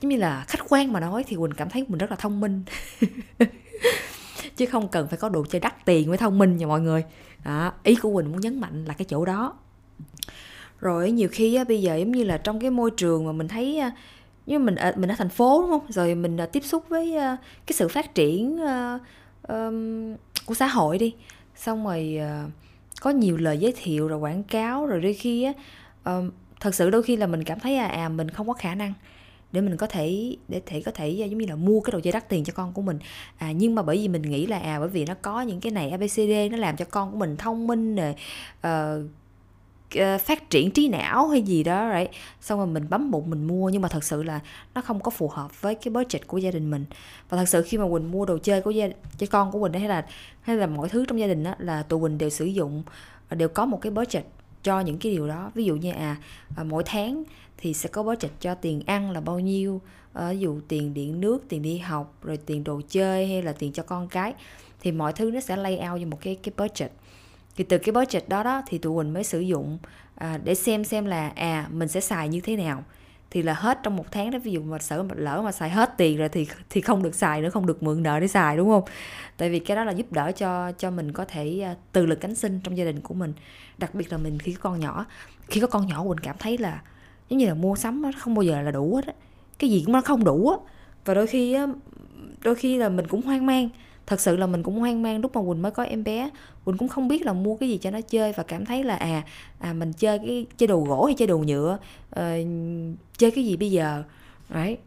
giống 0.00 0.08
như 0.08 0.16
là 0.16 0.44
khách 0.48 0.64
quan 0.68 0.92
mà 0.92 1.00
nói 1.00 1.24
thì 1.26 1.36
quỳnh 1.36 1.54
cảm 1.56 1.68
thấy 1.68 1.84
mình 1.88 1.98
rất 1.98 2.10
là 2.10 2.16
thông 2.16 2.40
minh. 2.40 2.62
Chứ 4.56 4.66
không 4.66 4.88
cần 4.88 5.08
phải 5.08 5.18
có 5.18 5.28
đồ 5.28 5.44
chơi 5.48 5.60
đắt 5.60 5.84
tiền 5.84 6.08
mới 6.08 6.18
thông 6.18 6.38
minh 6.38 6.56
nha 6.56 6.66
mọi 6.66 6.80
người. 6.80 7.04
Đó 7.44 7.72
ý 7.82 7.94
của 7.94 8.14
quỳnh 8.14 8.32
muốn 8.32 8.40
nhấn 8.40 8.60
mạnh 8.60 8.84
là 8.84 8.94
cái 8.94 9.04
chỗ 9.04 9.24
đó. 9.24 9.54
Rồi 10.80 11.10
nhiều 11.10 11.28
khi 11.32 11.54
á, 11.54 11.64
bây 11.64 11.82
giờ 11.82 11.96
giống 11.96 12.12
như 12.12 12.24
là 12.24 12.38
trong 12.38 12.60
cái 12.60 12.70
môi 12.70 12.90
trường 12.90 13.26
mà 13.26 13.32
mình 13.32 13.48
thấy 13.48 13.78
à, 13.78 13.92
như 14.46 14.58
mình 14.58 14.74
ở, 14.74 14.92
mình 14.96 15.10
ở 15.10 15.14
thành 15.18 15.28
phố 15.28 15.62
đúng 15.62 15.70
không? 15.70 15.92
Rồi 15.92 16.14
mình 16.14 16.36
à, 16.36 16.46
tiếp 16.46 16.64
xúc 16.64 16.84
với 16.88 17.16
à, 17.16 17.36
cái 17.66 17.74
sự 17.74 17.88
phát 17.88 18.14
triển 18.14 18.58
uh, 18.62 19.00
um, 19.48 20.16
của 20.46 20.54
xã 20.54 20.66
hội 20.66 20.98
đi. 20.98 21.14
Xong 21.56 21.84
rồi 21.84 22.18
uh, 22.46 22.50
có 23.00 23.10
nhiều 23.10 23.36
lời 23.36 23.58
giới 23.58 23.74
thiệu 23.82 24.08
rồi 24.08 24.18
quảng 24.18 24.42
cáo 24.42 24.86
rồi 24.86 25.00
đôi 25.00 25.14
khi 25.14 25.42
á 25.42 25.52
uh, 26.10 26.24
thật 26.60 26.74
sự 26.74 26.90
đôi 26.90 27.02
khi 27.02 27.16
là 27.16 27.26
mình 27.26 27.44
cảm 27.44 27.60
thấy 27.60 27.76
à, 27.76 27.86
à 27.86 28.08
mình 28.08 28.30
không 28.30 28.46
có 28.46 28.52
khả 28.52 28.74
năng 28.74 28.92
để 29.52 29.60
mình 29.60 29.76
có 29.76 29.86
thể 29.86 30.36
để 30.48 30.60
thể 30.66 30.82
có 30.82 30.90
thể 30.90 31.10
giống 31.10 31.38
như 31.38 31.46
là 31.46 31.56
mua 31.56 31.80
cái 31.80 31.92
đồ 31.92 32.00
chơi 32.00 32.12
đắt 32.12 32.28
tiền 32.28 32.44
cho 32.44 32.52
con 32.56 32.72
của 32.72 32.82
mình. 32.82 32.98
À 33.36 33.52
nhưng 33.52 33.74
mà 33.74 33.82
bởi 33.82 33.96
vì 33.96 34.08
mình 34.08 34.22
nghĩ 34.22 34.46
là 34.46 34.58
à 34.58 34.78
bởi 34.80 34.88
vì 34.88 35.04
nó 35.04 35.14
có 35.22 35.40
những 35.40 35.60
cái 35.60 35.72
này 35.72 35.90
abcd 35.90 36.30
nó 36.50 36.56
làm 36.56 36.76
cho 36.76 36.84
con 36.84 37.10
của 37.10 37.16
mình 37.16 37.36
thông 37.36 37.66
minh 37.66 37.94
nè 37.94 38.14
uh, 38.66 40.20
phát 40.20 40.50
triển 40.50 40.70
trí 40.70 40.88
não 40.88 41.28
hay 41.28 41.42
gì 41.42 41.62
đó 41.62 41.90
right? 41.94 42.10
xong 42.40 42.58
rồi 42.58 42.66
mình 42.66 42.86
bấm 42.90 43.10
bụng 43.10 43.30
mình 43.30 43.46
mua 43.46 43.68
nhưng 43.68 43.82
mà 43.82 43.88
thật 43.88 44.04
sự 44.04 44.22
là 44.22 44.40
nó 44.74 44.80
không 44.80 45.00
có 45.00 45.10
phù 45.10 45.28
hợp 45.28 45.60
với 45.60 45.74
cái 45.74 45.92
budget 45.92 46.26
của 46.26 46.38
gia 46.38 46.50
đình 46.50 46.70
mình. 46.70 46.84
Và 47.28 47.38
thật 47.38 47.48
sự 47.48 47.62
khi 47.62 47.78
mà 47.78 47.84
quỳnh 47.90 48.10
mua 48.10 48.26
đồ 48.26 48.38
chơi 48.38 48.60
của 48.60 48.70
gia 48.70 48.88
cho 49.18 49.26
con 49.30 49.52
của 49.52 49.60
quỳnh 49.60 49.72
hay 49.72 49.88
là 49.88 50.06
hay 50.40 50.56
là 50.56 50.66
mọi 50.66 50.88
thứ 50.88 51.04
trong 51.08 51.20
gia 51.20 51.26
đình 51.26 51.44
đó 51.44 51.54
là 51.58 51.82
tụi 51.82 52.00
quỳnh 52.00 52.18
đều 52.18 52.30
sử 52.30 52.44
dụng 52.44 52.82
đều 53.30 53.48
có 53.48 53.66
một 53.66 53.78
cái 53.80 53.92
budget 53.92 54.24
cho 54.62 54.80
những 54.80 54.98
cái 54.98 55.12
điều 55.12 55.28
đó. 55.28 55.50
Ví 55.54 55.64
dụ 55.64 55.76
như 55.76 55.90
à, 55.92 56.16
à 56.56 56.64
mỗi 56.64 56.82
tháng 56.86 57.24
thì 57.60 57.74
sẽ 57.74 57.88
có 57.88 58.02
budget 58.02 58.30
cho 58.40 58.54
tiền 58.54 58.82
ăn 58.86 59.10
là 59.10 59.20
bao 59.20 59.40
nhiêu. 59.40 59.80
Ờ, 60.12 60.30
ví 60.30 60.38
dụ 60.38 60.60
tiền 60.68 60.94
điện 60.94 61.20
nước 61.20 61.44
tiền 61.48 61.62
đi 61.62 61.78
học 61.78 62.14
rồi 62.22 62.36
tiền 62.36 62.64
đồ 62.64 62.80
chơi 62.88 63.26
hay 63.26 63.42
là 63.42 63.52
tiền 63.52 63.72
cho 63.72 63.82
con 63.82 64.08
cái 64.08 64.34
thì 64.80 64.92
mọi 64.92 65.12
thứ 65.12 65.30
nó 65.30 65.40
sẽ 65.40 65.56
lay 65.56 65.80
out 65.90 66.00
như 66.00 66.06
một 66.06 66.18
cái 66.20 66.34
cái 66.34 66.52
budget. 66.56 66.92
Thì 67.56 67.64
từ 67.64 67.78
cái 67.78 67.92
budget 67.92 68.28
đó 68.28 68.42
đó 68.42 68.62
thì 68.66 68.78
tụi 68.78 69.04
mình 69.04 69.14
mới 69.14 69.24
sử 69.24 69.40
dụng 69.40 69.78
à, 70.14 70.38
để 70.44 70.54
xem 70.54 70.84
xem 70.84 71.04
là 71.04 71.32
à 71.36 71.68
mình 71.70 71.88
sẽ 71.88 72.00
xài 72.00 72.28
như 72.28 72.40
thế 72.40 72.56
nào. 72.56 72.84
Thì 73.30 73.42
là 73.42 73.54
hết 73.54 73.78
trong 73.82 73.96
một 73.96 74.04
tháng 74.10 74.30
đó 74.30 74.38
ví 74.38 74.52
dụ 74.52 74.62
mà 74.62 74.78
sợ 74.78 75.02
mà 75.02 75.14
lỡ 75.18 75.42
mà 75.42 75.52
xài 75.52 75.70
hết 75.70 75.94
tiền 75.96 76.18
rồi 76.18 76.28
thì 76.28 76.46
thì 76.70 76.80
không 76.80 77.02
được 77.02 77.14
xài 77.14 77.40
nữa 77.40 77.50
không 77.50 77.66
được 77.66 77.82
mượn 77.82 78.02
nợ 78.02 78.20
để 78.20 78.28
xài 78.28 78.56
đúng 78.56 78.68
không? 78.68 78.84
Tại 79.36 79.50
vì 79.50 79.58
cái 79.58 79.76
đó 79.76 79.84
là 79.84 79.92
giúp 79.92 80.12
đỡ 80.12 80.32
cho 80.36 80.72
cho 80.72 80.90
mình 80.90 81.12
có 81.12 81.24
thể 81.24 81.60
à, 81.60 81.74
tự 81.92 82.06
lực 82.06 82.20
cánh 82.20 82.34
sinh 82.34 82.60
trong 82.60 82.76
gia 82.76 82.84
đình 82.84 83.00
của 83.00 83.14
mình. 83.14 83.32
Đặc 83.78 83.94
biệt 83.94 84.12
là 84.12 84.18
mình 84.18 84.38
khi 84.38 84.52
có 84.52 84.70
con 84.70 84.80
nhỏ. 84.80 85.06
Khi 85.48 85.60
có 85.60 85.66
con 85.66 85.86
nhỏ 85.86 86.04
mình 86.04 86.20
cảm 86.20 86.36
thấy 86.38 86.58
là 86.58 86.82
giống 87.30 87.38
như 87.38 87.46
là 87.46 87.54
mua 87.54 87.76
sắm 87.76 88.02
nó 88.02 88.10
không 88.18 88.34
bao 88.34 88.42
giờ 88.42 88.62
là 88.62 88.70
đủ 88.70 88.94
hết 88.94 89.06
á. 89.06 89.12
Cái 89.58 89.70
gì 89.70 89.82
cũng 89.84 89.92
nó 89.92 90.00
không 90.00 90.24
đủ 90.24 90.48
á. 90.48 90.56
Và 91.04 91.14
đôi 91.14 91.26
khi 91.26 91.52
á 91.52 91.66
đôi 92.42 92.54
khi 92.54 92.76
là 92.76 92.88
mình 92.88 93.06
cũng 93.06 93.22
hoang 93.22 93.46
mang. 93.46 93.68
Thật 94.06 94.20
sự 94.20 94.36
là 94.36 94.46
mình 94.46 94.62
cũng 94.62 94.78
hoang 94.78 95.02
mang 95.02 95.20
lúc 95.20 95.36
mà 95.36 95.42
quỳnh 95.42 95.62
mới 95.62 95.72
có 95.72 95.82
em 95.82 96.04
bé. 96.04 96.30
Quỳnh 96.64 96.76
cũng 96.76 96.88
không 96.88 97.08
biết 97.08 97.26
là 97.26 97.32
mua 97.32 97.56
cái 97.56 97.68
gì 97.68 97.78
cho 97.78 97.90
nó 97.90 98.00
chơi 98.00 98.32
và 98.32 98.42
cảm 98.42 98.64
thấy 98.64 98.84
là 98.84 98.96
à 98.96 99.22
à 99.58 99.72
mình 99.72 99.92
chơi 99.92 100.18
cái 100.18 100.46
chơi 100.56 100.66
đồ 100.66 100.80
gỗ 100.80 101.04
hay 101.04 101.14
chơi 101.14 101.28
đồ 101.28 101.38
nhựa 101.38 101.78
à, 102.10 102.36
chơi 103.18 103.30
cái 103.30 103.44
gì 103.44 103.56
bây 103.56 103.70
giờ? 103.70 104.02
Đấy. 104.48 104.78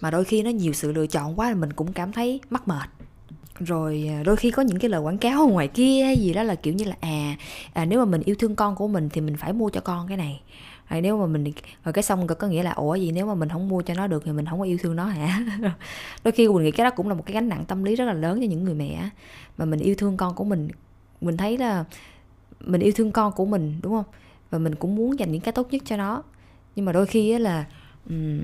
Mà 0.00 0.10
đôi 0.10 0.24
khi 0.24 0.42
nó 0.42 0.50
nhiều 0.50 0.72
sự 0.72 0.92
lựa 0.92 1.06
chọn 1.06 1.38
quá 1.38 1.50
là 1.50 1.56
mình 1.56 1.72
cũng 1.72 1.92
cảm 1.92 2.12
thấy 2.12 2.40
mắc 2.50 2.68
mệt. 2.68 2.88
Rồi 3.58 4.06
à, 4.08 4.22
đôi 4.22 4.36
khi 4.36 4.50
có 4.50 4.62
những 4.62 4.78
cái 4.78 4.90
lời 4.90 5.00
quảng 5.00 5.18
cáo 5.18 5.48
ngoài 5.48 5.68
kia 5.68 6.04
hay 6.04 6.16
gì 6.16 6.32
đó 6.32 6.42
là 6.42 6.54
kiểu 6.54 6.74
như 6.74 6.84
là 6.84 6.96
à, 7.00 7.36
à 7.72 7.84
nếu 7.84 7.98
mà 7.98 8.04
mình 8.04 8.22
yêu 8.24 8.36
thương 8.38 8.56
con 8.56 8.76
của 8.76 8.88
mình 8.88 9.08
thì 9.12 9.20
mình 9.20 9.36
phải 9.36 9.52
mua 9.52 9.70
cho 9.70 9.80
con 9.80 10.08
cái 10.08 10.16
này 10.16 10.40
à, 10.86 11.00
nếu 11.00 11.18
mà 11.18 11.26
mình 11.26 11.52
rồi 11.84 11.92
cái 11.92 12.02
xong 12.02 12.26
có 12.26 12.48
nghĩa 12.48 12.62
là 12.62 12.72
ủa 12.72 12.94
gì 12.94 13.12
nếu 13.12 13.26
mà 13.26 13.34
mình 13.34 13.48
không 13.48 13.68
mua 13.68 13.82
cho 13.82 13.94
nó 13.94 14.06
được 14.06 14.22
thì 14.24 14.32
mình 14.32 14.46
không 14.46 14.58
có 14.58 14.64
yêu 14.64 14.78
thương 14.80 14.96
nó 14.96 15.04
hả? 15.04 15.40
Đôi 16.24 16.32
khi 16.32 16.48
mình 16.48 16.64
nghĩ 16.64 16.70
cái 16.70 16.84
đó 16.84 16.90
cũng 16.90 17.08
là 17.08 17.14
một 17.14 17.26
cái 17.26 17.34
gánh 17.34 17.48
nặng 17.48 17.64
tâm 17.68 17.84
lý 17.84 17.96
rất 17.96 18.04
là 18.04 18.12
lớn 18.12 18.40
cho 18.40 18.46
những 18.46 18.64
người 18.64 18.74
mẹ 18.74 19.08
mà 19.58 19.64
mình 19.64 19.80
yêu 19.80 19.94
thương 19.98 20.16
con 20.16 20.34
của 20.34 20.44
mình 20.44 20.68
mình 21.20 21.36
thấy 21.36 21.58
là 21.58 21.84
mình 22.60 22.80
yêu 22.80 22.92
thương 22.96 23.12
con 23.12 23.32
của 23.32 23.46
mình 23.46 23.80
đúng 23.82 23.92
không? 23.92 24.04
Và 24.50 24.58
mình 24.58 24.74
cũng 24.74 24.96
muốn 24.96 25.18
dành 25.18 25.32
những 25.32 25.40
cái 25.40 25.52
tốt 25.52 25.68
nhất 25.70 25.82
cho 25.84 25.96
nó. 25.96 26.22
Nhưng 26.76 26.84
mà 26.84 26.92
đôi 26.92 27.06
khi 27.06 27.38
là 27.38 27.64
um, 28.08 28.40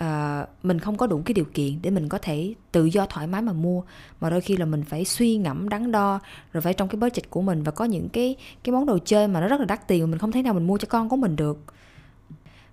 uh, 0.00 0.48
mình 0.62 0.78
không 0.78 0.96
có 0.96 1.06
đủ 1.06 1.22
cái 1.24 1.34
điều 1.34 1.44
kiện 1.44 1.82
để 1.82 1.90
mình 1.90 2.08
có 2.08 2.18
thể 2.18 2.54
tự 2.72 2.84
do 2.84 3.06
thoải 3.06 3.26
mái 3.26 3.42
mà 3.42 3.52
mua. 3.52 3.82
Mà 4.20 4.30
đôi 4.30 4.40
khi 4.40 4.56
là 4.56 4.64
mình 4.64 4.84
phải 4.84 5.04
suy 5.04 5.36
ngẫm 5.36 5.68
đắn 5.68 5.92
đo 5.92 6.20
rồi 6.52 6.60
phải 6.60 6.74
trong 6.74 6.88
cái 6.88 7.00
budget 7.00 7.30
của 7.30 7.42
mình 7.42 7.62
và 7.62 7.72
có 7.72 7.84
những 7.84 8.08
cái 8.08 8.36
cái 8.64 8.72
món 8.72 8.86
đồ 8.86 8.98
chơi 9.04 9.28
mà 9.28 9.40
nó 9.40 9.48
rất 9.48 9.60
là 9.60 9.66
đắt 9.66 9.88
tiền 9.88 10.00
mà 10.02 10.06
mình 10.06 10.18
không 10.18 10.32
thể 10.32 10.42
nào 10.42 10.54
mình 10.54 10.66
mua 10.66 10.78
cho 10.78 10.86
con 10.90 11.08
của 11.08 11.16
mình 11.16 11.36
được. 11.36 11.58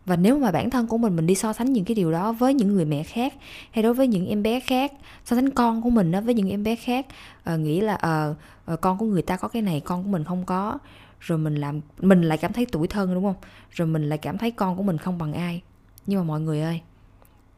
Và 0.06 0.16
nếu 0.16 0.40
mà 0.40 0.52
bản 0.52 0.70
thân 0.70 0.88
của 0.88 0.98
mình 0.98 1.16
mình 1.16 1.28
đi 1.28 1.36
so 1.36 1.54
sánh 1.54 1.74
những 1.74 1.86
cái 1.86 1.96
điều 1.96 2.12
đó 2.12 2.32
với 2.32 2.54
những 2.54 2.74
người 2.76 2.86
mẹ 2.86 3.04
khác 3.04 3.34
hay 3.72 3.84
đối 3.84 3.94
với 3.94 4.08
những 4.08 4.28
em 4.28 4.44
bé 4.44 4.60
khác 4.60 4.94
so 5.26 5.36
sánh 5.36 5.50
con 5.50 5.82
của 5.82 5.90
mình 5.90 6.12
đó 6.12 6.22
với 6.22 6.34
những 6.34 6.50
em 6.50 6.64
bé 6.64 6.76
khác 6.76 7.06
uh, 7.54 7.60
nghĩ 7.60 7.82
là 7.82 8.30
uh, 8.30 8.74
uh, 8.74 8.82
con 8.82 8.98
của 8.98 9.06
người 9.06 9.22
ta 9.22 9.38
có 9.38 9.48
cái 9.48 9.62
này 9.62 9.80
con 9.80 10.04
của 10.04 10.10
mình 10.10 10.24
không 10.24 10.46
có 10.46 10.78
rồi 11.20 11.38
mình 11.38 11.56
làm 11.56 11.82
mình 12.00 12.22
lại 12.22 12.38
cảm 12.38 12.54
thấy 12.54 12.66
tủi 12.66 12.88
thân 12.88 13.14
đúng 13.14 13.24
không? 13.24 13.36
Rồi 13.72 13.88
mình 13.88 14.10
lại 14.10 14.18
cảm 14.18 14.38
thấy 14.38 14.52
con 14.52 14.78
của 14.78 14.84
mình 14.84 14.98
không 14.98 15.18
bằng 15.18 15.34
ai. 15.34 15.62
Nhưng 16.08 16.20
mà 16.20 16.24
mọi 16.24 16.42
người 16.42 16.62
ơi 16.62 16.82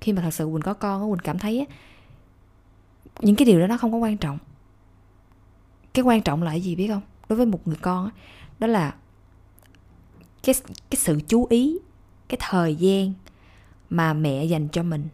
khi 0.01 0.13
mà 0.13 0.21
thật 0.21 0.33
sự 0.33 0.45
quỳnh 0.45 0.62
có 0.62 0.74
con 0.74 1.12
quỳnh 1.12 1.24
cảm 1.24 1.39
thấy 1.39 1.67
những 3.20 3.36
cái 3.36 3.46
điều 3.46 3.60
đó 3.60 3.67
nó 3.67 3.77
không 3.77 3.91
có 3.91 3.98
quan 3.98 4.17
trọng. 4.17 4.38
Cái 5.93 6.03
quan 6.03 6.22
trọng 6.22 6.43
là 6.43 6.51
cái 6.51 6.62
gì 6.62 6.75
biết 6.75 6.88
không? 6.88 7.01
Đối 7.29 7.38
với 7.38 7.46
một 7.46 7.67
người 7.67 7.77
con 7.81 8.10
đó 8.60 8.67
là 8.67 8.96
cái 10.43 10.55
cái 10.89 10.98
sự 10.98 11.20
chú 11.27 11.48
ý 11.50 11.79
cái 12.29 12.38
thời 12.41 12.75
gian 12.75 13.13
mà 13.89 14.13
mẹ 14.13 14.43
dành 14.43 14.67
cho 14.67 14.84
mình. 14.84 15.08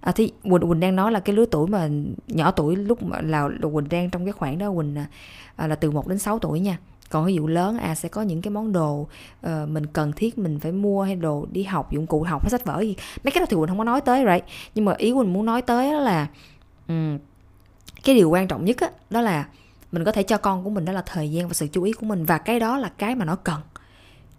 À 0.00 0.12
thì 0.12 0.32
quỳnh 0.42 0.68
quỳnh 0.68 0.80
đang 0.80 0.96
nói 0.96 1.12
là 1.12 1.20
cái 1.20 1.36
lứa 1.36 1.44
tuổi 1.50 1.68
mà 1.68 1.88
nhỏ 2.26 2.50
tuổi 2.50 2.76
lúc 2.76 3.02
mà 3.02 3.20
là, 3.20 3.48
là 3.48 3.68
quỳnh 3.74 3.88
đang 3.88 4.10
trong 4.10 4.24
cái 4.24 4.32
khoảng 4.32 4.58
đó 4.58 4.72
quỳnh 4.76 4.96
à, 5.56 5.66
là 5.66 5.74
từ 5.74 5.90
1 5.90 6.08
đến 6.08 6.18
6 6.18 6.38
tuổi 6.38 6.60
nha 6.60 6.78
còn 7.10 7.26
ví 7.26 7.34
dụ 7.34 7.46
lớn 7.46 7.78
à 7.78 7.94
sẽ 7.94 8.08
có 8.08 8.22
những 8.22 8.42
cái 8.42 8.50
món 8.50 8.72
đồ 8.72 8.94
uh, 9.46 9.68
mình 9.68 9.86
cần 9.86 10.12
thiết 10.12 10.38
mình 10.38 10.60
phải 10.60 10.72
mua 10.72 11.02
hay 11.02 11.16
đồ 11.16 11.46
đi 11.52 11.62
học 11.62 11.92
dụng 11.92 12.06
cụ 12.06 12.22
học 12.22 12.42
hay 12.42 12.50
sách 12.50 12.64
vở 12.64 12.80
gì. 12.80 12.96
Mấy 13.24 13.30
cái 13.32 13.40
đó 13.40 13.46
thì 13.50 13.56
quỳnh 13.56 13.68
không 13.68 13.78
có 13.78 13.84
nói 13.84 14.00
tới 14.00 14.24
right? 14.32 14.44
Nhưng 14.74 14.84
mà 14.84 14.94
ý 14.98 15.12
quỳnh 15.12 15.32
muốn 15.32 15.46
nói 15.46 15.62
tới 15.62 15.92
đó 15.92 15.98
là 15.98 16.26
um, 16.88 17.18
cái 18.04 18.14
điều 18.14 18.30
quan 18.30 18.48
trọng 18.48 18.64
nhất 18.64 18.76
á, 18.80 18.90
đó 19.10 19.20
là 19.20 19.48
mình 19.92 20.04
có 20.04 20.12
thể 20.12 20.22
cho 20.22 20.36
con 20.36 20.64
của 20.64 20.70
mình 20.70 20.84
đó 20.84 20.92
là 20.92 21.02
thời 21.06 21.30
gian 21.30 21.48
và 21.48 21.54
sự 21.54 21.66
chú 21.72 21.82
ý 21.82 21.92
của 21.92 22.06
mình 22.06 22.24
và 22.24 22.38
cái 22.38 22.60
đó 22.60 22.78
là 22.78 22.88
cái 22.88 23.14
mà 23.14 23.24
nó 23.24 23.36
cần. 23.36 23.60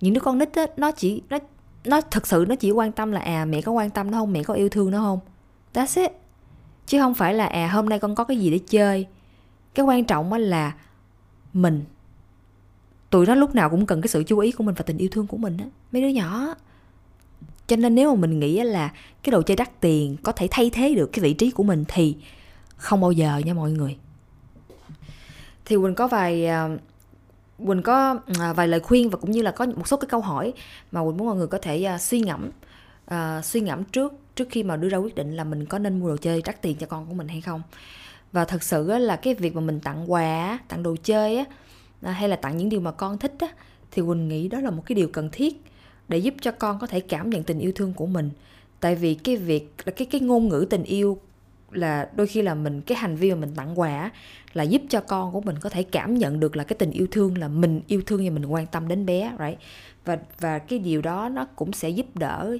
Những 0.01 0.13
đứa 0.13 0.21
con 0.21 0.37
nít 0.37 0.53
á, 0.53 0.65
nó 0.77 0.91
chỉ 0.91 1.21
nó 1.29 1.39
nó 1.85 2.01
thực 2.01 2.27
sự 2.27 2.45
nó 2.49 2.55
chỉ 2.55 2.71
quan 2.71 2.91
tâm 2.91 3.11
là 3.11 3.19
à 3.19 3.45
mẹ 3.45 3.61
có 3.61 3.71
quan 3.71 3.89
tâm 3.89 4.11
nó 4.11 4.17
không 4.17 4.33
mẹ 4.33 4.43
có 4.43 4.53
yêu 4.53 4.69
thương 4.69 4.91
nó 4.91 4.99
không? 4.99 5.19
That's 5.73 6.01
it. 6.01 6.11
Chứ 6.85 6.99
không 6.99 7.13
phải 7.13 7.33
là 7.33 7.45
à 7.45 7.67
hôm 7.67 7.89
nay 7.89 7.99
con 7.99 8.15
có 8.15 8.23
cái 8.23 8.37
gì 8.37 8.51
để 8.51 8.59
chơi. 8.67 9.07
Cái 9.73 9.85
quan 9.85 10.03
trọng 10.03 10.33
á 10.33 10.39
là 10.39 10.73
mình 11.53 11.83
tụi 13.11 13.25
nó 13.25 13.35
lúc 13.35 13.55
nào 13.55 13.69
cũng 13.69 13.85
cần 13.85 14.01
cái 14.01 14.07
sự 14.07 14.23
chú 14.23 14.39
ý 14.39 14.51
của 14.51 14.63
mình 14.63 14.75
và 14.75 14.83
tình 14.83 14.97
yêu 14.97 15.09
thương 15.11 15.27
của 15.27 15.37
mình 15.37 15.57
á 15.57 15.65
mấy 15.91 16.01
đứa 16.01 16.07
nhỏ. 16.07 16.55
Cho 17.67 17.75
nên 17.75 17.95
nếu 17.95 18.15
mà 18.15 18.21
mình 18.21 18.39
nghĩ 18.39 18.63
là 18.63 18.91
cái 19.23 19.31
đồ 19.31 19.41
chơi 19.41 19.57
đắt 19.57 19.81
tiền 19.81 20.17
có 20.23 20.31
thể 20.31 20.47
thay 20.51 20.69
thế 20.69 20.95
được 20.95 21.09
cái 21.13 21.23
vị 21.23 21.33
trí 21.33 21.51
của 21.51 21.63
mình 21.63 21.85
thì 21.87 22.15
không 22.77 23.01
bao 23.01 23.11
giờ 23.11 23.37
nha 23.45 23.53
mọi 23.53 23.71
người. 23.71 23.97
Thì 25.65 25.75
quỳnh 25.75 25.95
có 25.95 26.07
vài 26.07 26.45
ờ, 26.45 26.77
quỳnh 27.67 27.81
có 27.81 28.19
ờ, 28.39 28.53
vài 28.53 28.67
lời 28.67 28.79
khuyên 28.79 29.09
và 29.09 29.17
cũng 29.17 29.31
như 29.31 29.41
là 29.41 29.51
có 29.51 29.65
một 29.65 29.87
số 29.87 29.97
cái 29.97 30.07
câu 30.09 30.21
hỏi 30.21 30.53
mà 30.91 31.03
quỳnh 31.03 31.17
muốn 31.17 31.27
mọi 31.27 31.35
người 31.35 31.47
có 31.47 31.57
thể 31.57 31.83
ờ, 31.83 31.97
suy 31.97 32.19
ngẫm 32.19 32.49
uh, 33.13 33.45
suy 33.45 33.61
ngẫm 33.61 33.83
trước 33.83 34.13
trước 34.35 34.47
khi 34.49 34.63
mà 34.63 34.75
đưa 34.75 34.89
ra 34.89 34.97
quyết 34.97 35.15
định 35.15 35.35
là 35.35 35.43
mình 35.43 35.65
có 35.65 35.79
nên 35.79 35.99
mua 35.99 36.09
đồ 36.09 36.17
chơi 36.17 36.41
đắt 36.45 36.61
tiền 36.61 36.77
cho 36.79 36.87
con 36.87 37.05
của 37.05 37.13
mình 37.13 37.27
hay 37.27 37.41
không. 37.41 37.61
Và 38.31 38.45
thật 38.45 38.63
sự 38.63 38.87
là 38.87 39.15
cái 39.15 39.33
việc 39.33 39.55
mà 39.55 39.61
mình 39.61 39.79
tặng 39.79 40.11
quà 40.11 40.59
tặng 40.67 40.83
đồ 40.83 40.95
chơi 41.03 41.37
á 41.37 41.45
À, 42.01 42.11
hay 42.11 42.29
là 42.29 42.35
tặng 42.35 42.57
những 42.57 42.69
điều 42.69 42.79
mà 42.79 42.91
con 42.91 43.17
thích 43.17 43.35
á 43.39 43.47
thì 43.91 44.01
quỳnh 44.01 44.27
nghĩ 44.27 44.47
đó 44.47 44.59
là 44.59 44.69
một 44.69 44.83
cái 44.85 44.95
điều 44.95 45.07
cần 45.07 45.29
thiết 45.31 45.61
để 46.07 46.17
giúp 46.17 46.33
cho 46.41 46.51
con 46.51 46.79
có 46.79 46.87
thể 46.87 46.99
cảm 46.99 47.29
nhận 47.29 47.43
tình 47.43 47.59
yêu 47.59 47.71
thương 47.75 47.93
của 47.93 48.05
mình. 48.05 48.29
Tại 48.79 48.95
vì 48.95 49.15
cái 49.15 49.37
việc 49.37 49.73
là 49.85 49.91
cái 49.91 50.05
cái 50.05 50.21
ngôn 50.21 50.49
ngữ 50.49 50.65
tình 50.69 50.83
yêu 50.83 51.19
là 51.71 52.09
đôi 52.15 52.27
khi 52.27 52.41
là 52.41 52.55
mình 52.55 52.81
cái 52.81 52.97
hành 52.97 53.15
vi 53.15 53.29
mà 53.29 53.35
mình 53.35 53.55
tặng 53.55 53.79
quà 53.79 54.11
là 54.53 54.63
giúp 54.63 54.81
cho 54.89 55.01
con 55.01 55.31
của 55.31 55.41
mình 55.41 55.55
có 55.61 55.69
thể 55.69 55.83
cảm 55.83 56.17
nhận 56.17 56.39
được 56.39 56.55
là 56.55 56.63
cái 56.63 56.75
tình 56.79 56.91
yêu 56.91 57.07
thương 57.11 57.37
là 57.37 57.47
mình 57.47 57.81
yêu 57.87 58.01
thương 58.05 58.23
và 58.23 58.29
mình 58.29 58.45
quan 58.45 58.67
tâm 58.67 58.87
đến 58.87 59.05
bé 59.05 59.33
right? 59.39 59.59
Và 60.05 60.17
và 60.39 60.59
cái 60.59 60.79
điều 60.79 61.01
đó 61.01 61.29
nó 61.29 61.45
cũng 61.55 61.73
sẽ 61.73 61.89
giúp 61.89 62.05
đỡ 62.15 62.57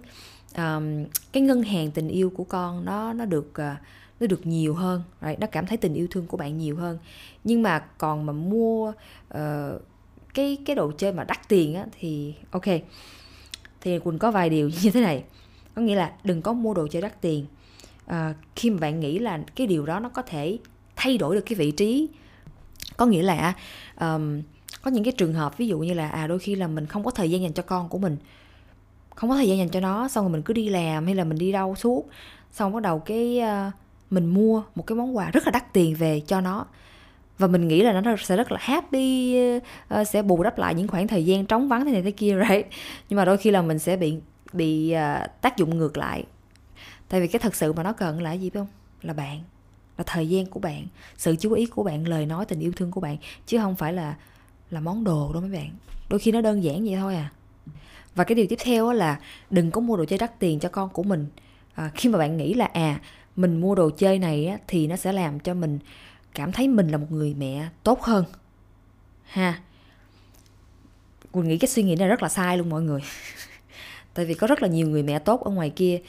um, 0.57 1.05
cái 1.31 1.43
ngân 1.43 1.63
hàng 1.63 1.91
tình 1.91 2.07
yêu 2.07 2.29
của 2.29 2.43
con 2.43 2.86
nó 2.86 3.13
nó 3.13 3.25
được 3.25 3.51
uh, 3.51 3.77
nó 4.21 4.27
được 4.27 4.47
nhiều 4.47 4.73
hơn 4.73 5.03
right? 5.21 5.39
nó 5.39 5.47
cảm 5.47 5.65
thấy 5.65 5.77
tình 5.77 5.93
yêu 5.93 6.07
thương 6.11 6.27
của 6.27 6.37
bạn 6.37 6.57
nhiều 6.57 6.77
hơn. 6.77 6.97
Nhưng 7.43 7.61
mà 7.61 7.79
còn 7.79 8.25
mà 8.25 8.33
mua 8.33 8.93
uh, 9.33 9.81
cái 10.33 10.57
cái 10.65 10.75
đồ 10.75 10.91
chơi 10.97 11.11
mà 11.11 11.23
đắt 11.23 11.49
tiền 11.49 11.75
á 11.75 11.85
thì 11.99 12.33
ok. 12.51 12.65
Thì 13.81 13.99
quỳnh 13.99 14.19
có 14.19 14.31
vài 14.31 14.49
điều 14.49 14.69
như 14.83 14.91
thế 14.91 15.01
này. 15.01 15.23
Có 15.75 15.81
nghĩa 15.81 15.95
là 15.95 16.11
đừng 16.23 16.41
có 16.41 16.53
mua 16.53 16.73
đồ 16.73 16.87
chơi 16.87 17.01
đắt 17.01 17.21
tiền. 17.21 17.45
À, 18.05 18.33
khi 18.55 18.69
mà 18.69 18.77
bạn 18.79 18.99
nghĩ 18.99 19.19
là 19.19 19.39
cái 19.55 19.67
điều 19.67 19.85
đó 19.85 19.99
nó 19.99 20.09
có 20.09 20.21
thể 20.21 20.57
thay 20.95 21.17
đổi 21.17 21.35
được 21.35 21.43
cái 21.45 21.55
vị 21.55 21.71
trí 21.71 22.09
có 22.97 23.05
nghĩa 23.05 23.23
là 23.23 23.53
um, 23.99 24.41
có 24.81 24.91
những 24.91 25.03
cái 25.03 25.13
trường 25.17 25.33
hợp 25.33 25.57
ví 25.57 25.67
dụ 25.67 25.79
như 25.79 25.93
là 25.93 26.09
à 26.09 26.27
đôi 26.27 26.39
khi 26.39 26.55
là 26.55 26.67
mình 26.67 26.85
không 26.85 27.03
có 27.03 27.11
thời 27.11 27.31
gian 27.31 27.41
dành 27.41 27.53
cho 27.53 27.63
con 27.63 27.89
của 27.89 27.97
mình 27.97 28.17
không 29.15 29.29
có 29.29 29.35
thời 29.35 29.47
gian 29.47 29.57
dành 29.57 29.69
cho 29.69 29.79
nó 29.79 30.07
xong 30.07 30.25
rồi 30.25 30.31
mình 30.31 30.41
cứ 30.41 30.53
đi 30.53 30.69
làm 30.69 31.05
hay 31.05 31.15
là 31.15 31.23
mình 31.23 31.37
đi 31.37 31.51
đâu 31.51 31.75
suốt 31.75 32.09
xong 32.51 32.73
bắt 32.73 32.83
đầu 32.83 32.99
cái 32.99 33.41
uh, 33.67 33.73
mình 34.11 34.25
mua 34.25 34.63
một 34.75 34.87
cái 34.87 34.95
món 34.95 35.17
quà 35.17 35.31
rất 35.31 35.45
là 35.45 35.51
đắt 35.51 35.73
tiền 35.73 35.95
về 35.95 36.21
cho 36.27 36.41
nó. 36.41 36.65
Và 37.37 37.47
mình 37.47 37.67
nghĩ 37.67 37.83
là 37.83 38.01
nó 38.01 38.15
sẽ 38.17 38.37
rất 38.37 38.51
là 38.51 38.57
happy 38.61 39.35
ờ, 39.87 40.03
sẽ 40.03 40.21
bù 40.21 40.43
đắp 40.43 40.57
lại 40.57 40.75
những 40.75 40.87
khoảng 40.87 41.07
thời 41.07 41.25
gian 41.25 41.45
trống 41.45 41.67
vắng 41.67 41.85
thế 41.85 41.91
này 41.91 42.01
thế 42.01 42.11
kia 42.11 42.37
right? 42.49 42.65
Nhưng 43.09 43.17
mà 43.17 43.25
đôi 43.25 43.37
khi 43.37 43.51
là 43.51 43.61
mình 43.61 43.79
sẽ 43.79 43.97
bị 43.97 44.17
bị 44.53 44.91
ờ, 44.91 45.27
tác 45.41 45.57
dụng 45.57 45.77
ngược 45.77 45.97
lại. 45.97 46.23
Tại 47.09 47.21
vì 47.21 47.27
cái 47.27 47.39
thật 47.39 47.55
sự 47.55 47.73
mà 47.73 47.83
nó 47.83 47.93
cần 47.93 48.21
là 48.21 48.33
gì 48.33 48.49
biết 48.49 48.59
không? 48.59 48.67
Là 49.01 49.13
bạn 49.13 49.39
là 49.97 50.03
thời 50.07 50.29
gian 50.29 50.45
của 50.45 50.59
bạn 50.59 50.87
sự 51.17 51.35
chú 51.39 51.51
ý 51.51 51.65
của 51.65 51.83
bạn 51.83 52.07
lời 52.07 52.25
nói 52.25 52.45
tình 52.45 52.59
yêu 52.59 52.71
thương 52.75 52.91
của 52.91 53.01
bạn. 53.01 53.17
Chứ 53.45 53.57
không 53.57 53.75
phải 53.75 53.93
là 53.93 54.15
là 54.69 54.79
món 54.79 55.03
đồ 55.03 55.31
đó 55.33 55.39
mấy 55.39 55.49
bạn. 55.49 55.69
Đôi 56.09 56.19
khi 56.19 56.31
nó 56.31 56.41
đơn 56.41 56.63
giản 56.63 56.85
vậy 56.85 56.95
thôi 56.95 57.15
à. 57.15 57.31
Và 58.15 58.23
cái 58.23 58.35
điều 58.35 58.45
tiếp 58.49 58.57
theo 58.63 58.93
là 58.93 59.19
đừng 59.49 59.71
có 59.71 59.81
mua 59.81 59.97
đồ 59.97 60.05
chơi 60.05 60.19
đắt 60.19 60.39
tiền 60.39 60.59
cho 60.59 60.69
con 60.69 60.89
của 60.89 61.03
mình. 61.03 61.27
À, 61.73 61.91
khi 61.95 62.09
mà 62.09 62.17
bạn 62.17 62.37
nghĩ 62.37 62.53
là 62.53 62.65
à 62.65 62.99
mình 63.35 63.61
mua 63.61 63.75
đồ 63.75 63.89
chơi 63.89 64.19
này 64.19 64.47
á, 64.47 64.57
thì 64.67 64.88
nó 64.88 64.95
sẽ 64.95 65.13
làm 65.13 65.39
cho 65.39 65.53
mình 65.53 65.79
cảm 66.33 66.51
thấy 66.51 66.67
mình 66.67 66.88
là 66.88 66.97
một 66.97 67.11
người 67.11 67.33
mẹ 67.33 67.69
tốt 67.83 68.01
hơn. 68.01 68.25
Ha. 69.25 69.59
Quỳnh 71.31 71.47
nghĩ 71.47 71.57
cái 71.57 71.67
suy 71.67 71.83
nghĩ 71.83 71.95
này 71.95 72.07
rất 72.07 72.23
là 72.23 72.29
sai 72.29 72.57
luôn 72.57 72.69
mọi 72.69 72.81
người. 72.81 73.01
Tại 74.13 74.25
vì 74.25 74.33
có 74.33 74.47
rất 74.47 74.61
là 74.61 74.67
nhiều 74.67 74.88
người 74.88 75.03
mẹ 75.03 75.19
tốt 75.19 75.43
ở 75.43 75.51
ngoài 75.51 75.69
kia 75.69 76.01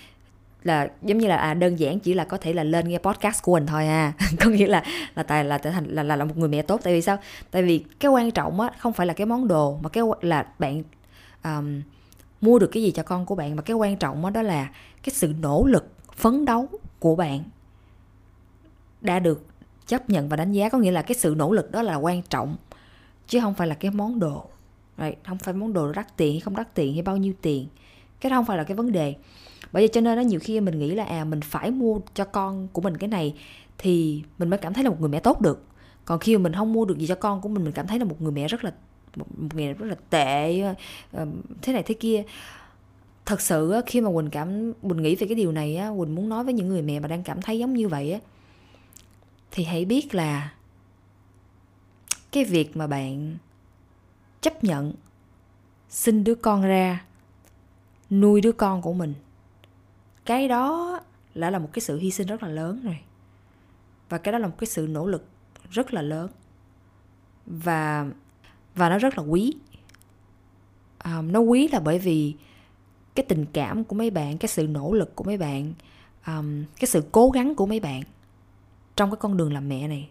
là 0.62 0.90
giống 1.02 1.18
như 1.18 1.28
là 1.28 1.36
à 1.36 1.54
đơn 1.54 1.76
giản 1.76 2.00
chỉ 2.00 2.14
là 2.14 2.24
có 2.24 2.36
thể 2.36 2.52
là 2.52 2.64
lên 2.64 2.88
nghe 2.88 2.98
podcast 2.98 3.42
của 3.42 3.52
mình 3.52 3.66
thôi 3.66 3.86
à. 3.86 4.12
Có 4.40 4.50
nghĩa 4.50 4.66
là 4.66 4.84
là 5.14 5.22
tại 5.22 5.44
là 5.44 5.58
trở 5.58 5.70
thành 5.70 5.84
là, 5.84 6.02
là 6.02 6.16
là 6.16 6.24
một 6.24 6.36
người 6.36 6.48
mẹ 6.48 6.62
tốt. 6.62 6.80
Tại 6.84 6.92
vì 6.92 7.02
sao? 7.02 7.18
Tại 7.50 7.62
vì 7.62 7.84
cái 8.00 8.10
quan 8.10 8.30
trọng 8.30 8.60
á 8.60 8.70
không 8.78 8.92
phải 8.92 9.06
là 9.06 9.14
cái 9.14 9.26
món 9.26 9.48
đồ 9.48 9.78
mà 9.82 9.88
cái 9.88 10.04
là 10.20 10.46
bạn 10.58 10.82
um, 11.44 11.82
mua 12.40 12.58
được 12.58 12.70
cái 12.72 12.82
gì 12.82 12.90
cho 12.90 13.02
con 13.02 13.26
của 13.26 13.34
bạn 13.34 13.56
mà 13.56 13.62
cái 13.62 13.76
quan 13.76 13.96
trọng 13.96 14.22
đó, 14.22 14.30
đó 14.30 14.42
là 14.42 14.70
cái 15.02 15.14
sự 15.14 15.34
nỗ 15.40 15.64
lực 15.66 15.92
phấn 16.16 16.44
đấu 16.44 16.68
của 17.02 17.16
bạn 17.16 17.42
đã 19.00 19.18
được 19.18 19.46
chấp 19.86 20.10
nhận 20.10 20.28
và 20.28 20.36
đánh 20.36 20.52
giá. 20.52 20.68
Có 20.68 20.78
nghĩa 20.78 20.90
là 20.90 21.02
cái 21.02 21.14
sự 21.14 21.34
nỗ 21.36 21.52
lực 21.52 21.70
đó 21.70 21.82
là 21.82 21.96
quan 21.96 22.22
trọng 22.22 22.56
chứ 23.26 23.40
không 23.40 23.54
phải 23.54 23.68
là 23.68 23.74
cái 23.74 23.90
món 23.90 24.20
đồ. 24.20 24.44
Right? 24.98 25.18
không 25.26 25.38
phải 25.38 25.54
món 25.54 25.72
đồ 25.72 25.92
đắt 25.92 26.16
tiền 26.16 26.32
hay 26.32 26.40
không 26.40 26.56
đắt 26.56 26.74
tiền 26.74 26.92
hay 26.92 27.02
bao 27.02 27.16
nhiêu 27.16 27.32
tiền. 27.42 27.66
Cái 28.20 28.30
đó 28.30 28.36
không 28.36 28.44
phải 28.44 28.56
là 28.56 28.64
cái 28.64 28.76
vấn 28.76 28.92
đề. 28.92 29.14
Bởi 29.72 29.82
vì 29.82 29.88
cho 29.88 30.00
nên 30.00 30.16
đó 30.16 30.20
nhiều 30.20 30.40
khi 30.42 30.60
mình 30.60 30.78
nghĩ 30.78 30.94
là 30.94 31.04
à 31.04 31.24
mình 31.24 31.40
phải 31.40 31.70
mua 31.70 32.00
cho 32.14 32.24
con 32.24 32.68
của 32.72 32.80
mình 32.80 32.96
cái 32.96 33.08
này 33.08 33.34
thì 33.78 34.22
mình 34.38 34.50
mới 34.50 34.58
cảm 34.58 34.74
thấy 34.74 34.84
là 34.84 34.90
một 34.90 35.00
người 35.00 35.08
mẹ 35.08 35.20
tốt 35.20 35.40
được. 35.40 35.64
Còn 36.04 36.18
khi 36.18 36.36
mà 36.36 36.42
mình 36.42 36.52
không 36.52 36.72
mua 36.72 36.84
được 36.84 36.98
gì 36.98 37.06
cho 37.06 37.14
con 37.14 37.40
của 37.40 37.48
mình 37.48 37.64
mình 37.64 37.72
cảm 37.72 37.86
thấy 37.86 37.98
là 37.98 38.04
một 38.04 38.22
người 38.22 38.32
mẹ 38.32 38.48
rất 38.48 38.64
là 38.64 38.72
một, 39.16 39.26
một 39.36 39.54
người 39.54 39.74
rất 39.74 39.86
là 39.86 39.96
tệ 40.10 40.60
ờ, 41.12 41.26
thế 41.62 41.72
này 41.72 41.82
thế 41.82 41.94
kia 41.94 42.22
thật 43.26 43.40
sự 43.40 43.74
khi 43.86 44.00
mà 44.00 44.10
quỳnh 44.14 44.30
cảm 44.30 44.72
quỳnh 44.72 45.02
nghĩ 45.02 45.16
về 45.16 45.26
cái 45.26 45.34
điều 45.34 45.52
này 45.52 45.76
á 45.76 45.90
quỳnh 45.98 46.14
muốn 46.14 46.28
nói 46.28 46.44
với 46.44 46.54
những 46.54 46.68
người 46.68 46.82
mẹ 46.82 47.00
mà 47.00 47.08
đang 47.08 47.22
cảm 47.22 47.42
thấy 47.42 47.58
giống 47.58 47.74
như 47.74 47.88
vậy 47.88 48.12
á 48.12 48.20
thì 49.50 49.64
hãy 49.64 49.84
biết 49.84 50.14
là 50.14 50.52
cái 52.32 52.44
việc 52.44 52.76
mà 52.76 52.86
bạn 52.86 53.36
chấp 54.40 54.64
nhận 54.64 54.92
sinh 55.88 56.24
đứa 56.24 56.34
con 56.34 56.62
ra 56.62 57.04
nuôi 58.10 58.40
đứa 58.40 58.52
con 58.52 58.82
của 58.82 58.92
mình 58.92 59.14
cái 60.24 60.48
đó 60.48 61.00
đã 61.34 61.50
là 61.50 61.58
một 61.58 61.68
cái 61.72 61.80
sự 61.80 61.98
hy 61.98 62.10
sinh 62.10 62.26
rất 62.26 62.42
là 62.42 62.48
lớn 62.48 62.80
rồi. 62.84 62.98
Và 64.08 64.18
cái 64.18 64.32
đó 64.32 64.38
là 64.38 64.46
một 64.46 64.54
cái 64.58 64.66
sự 64.66 64.86
nỗ 64.90 65.06
lực 65.06 65.26
rất 65.70 65.94
là 65.94 66.02
lớn. 66.02 66.30
Và 67.46 68.06
và 68.74 68.88
nó 68.88 68.98
rất 68.98 69.18
là 69.18 69.24
quý. 69.24 69.54
À, 70.98 71.22
nó 71.22 71.40
quý 71.40 71.68
là 71.68 71.80
bởi 71.80 71.98
vì 71.98 72.34
cái 73.14 73.24
tình 73.28 73.46
cảm 73.52 73.84
của 73.84 73.96
mấy 73.96 74.10
bạn 74.10 74.38
cái 74.38 74.48
sự 74.48 74.66
nỗ 74.66 74.92
lực 74.92 75.16
của 75.16 75.24
mấy 75.24 75.36
bạn 75.36 75.72
um, 76.26 76.64
cái 76.80 76.86
sự 76.86 77.04
cố 77.12 77.30
gắng 77.30 77.54
của 77.54 77.66
mấy 77.66 77.80
bạn 77.80 78.02
trong 78.96 79.10
cái 79.10 79.16
con 79.16 79.36
đường 79.36 79.52
làm 79.52 79.68
mẹ 79.68 79.88
này. 79.88 80.08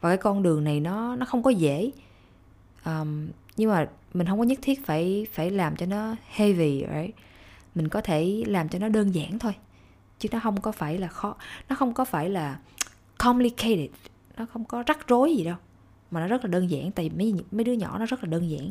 Và 0.00 0.08
cái 0.10 0.16
con 0.16 0.42
đường 0.42 0.64
này 0.64 0.80
nó 0.80 1.16
nó 1.16 1.26
không 1.26 1.42
có 1.42 1.50
dễ. 1.50 1.90
Um, 2.84 3.28
nhưng 3.56 3.70
mà 3.70 3.88
mình 4.14 4.26
không 4.26 4.38
có 4.38 4.44
nhất 4.44 4.58
thiết 4.62 4.86
phải 4.86 5.26
phải 5.32 5.50
làm 5.50 5.76
cho 5.76 5.86
nó 5.86 6.16
heavy 6.28 6.84
right? 6.94 7.14
mình 7.74 7.88
có 7.88 8.00
thể 8.00 8.42
làm 8.46 8.68
cho 8.68 8.78
nó 8.78 8.88
đơn 8.88 9.14
giản 9.14 9.38
thôi 9.38 9.54
chứ 10.18 10.28
nó 10.32 10.40
không 10.40 10.60
có 10.60 10.72
phải 10.72 10.98
là 10.98 11.08
khó 11.08 11.36
nó 11.68 11.76
không 11.76 11.94
có 11.94 12.04
phải 12.04 12.30
là 12.30 12.58
complicated 13.18 13.90
nó 14.36 14.46
không 14.52 14.64
có 14.64 14.82
rắc 14.86 15.08
rối 15.08 15.36
gì 15.36 15.44
đâu 15.44 15.56
mà 16.10 16.20
nó 16.20 16.26
rất 16.26 16.44
là 16.44 16.48
đơn 16.48 16.70
giản 16.70 16.90
tại 16.90 17.08
vì 17.08 17.16
mấy 17.16 17.44
mấy 17.50 17.64
đứa 17.64 17.72
nhỏ 17.72 17.98
nó 17.98 18.06
rất 18.06 18.24
là 18.24 18.30
đơn 18.30 18.50
giản 18.50 18.70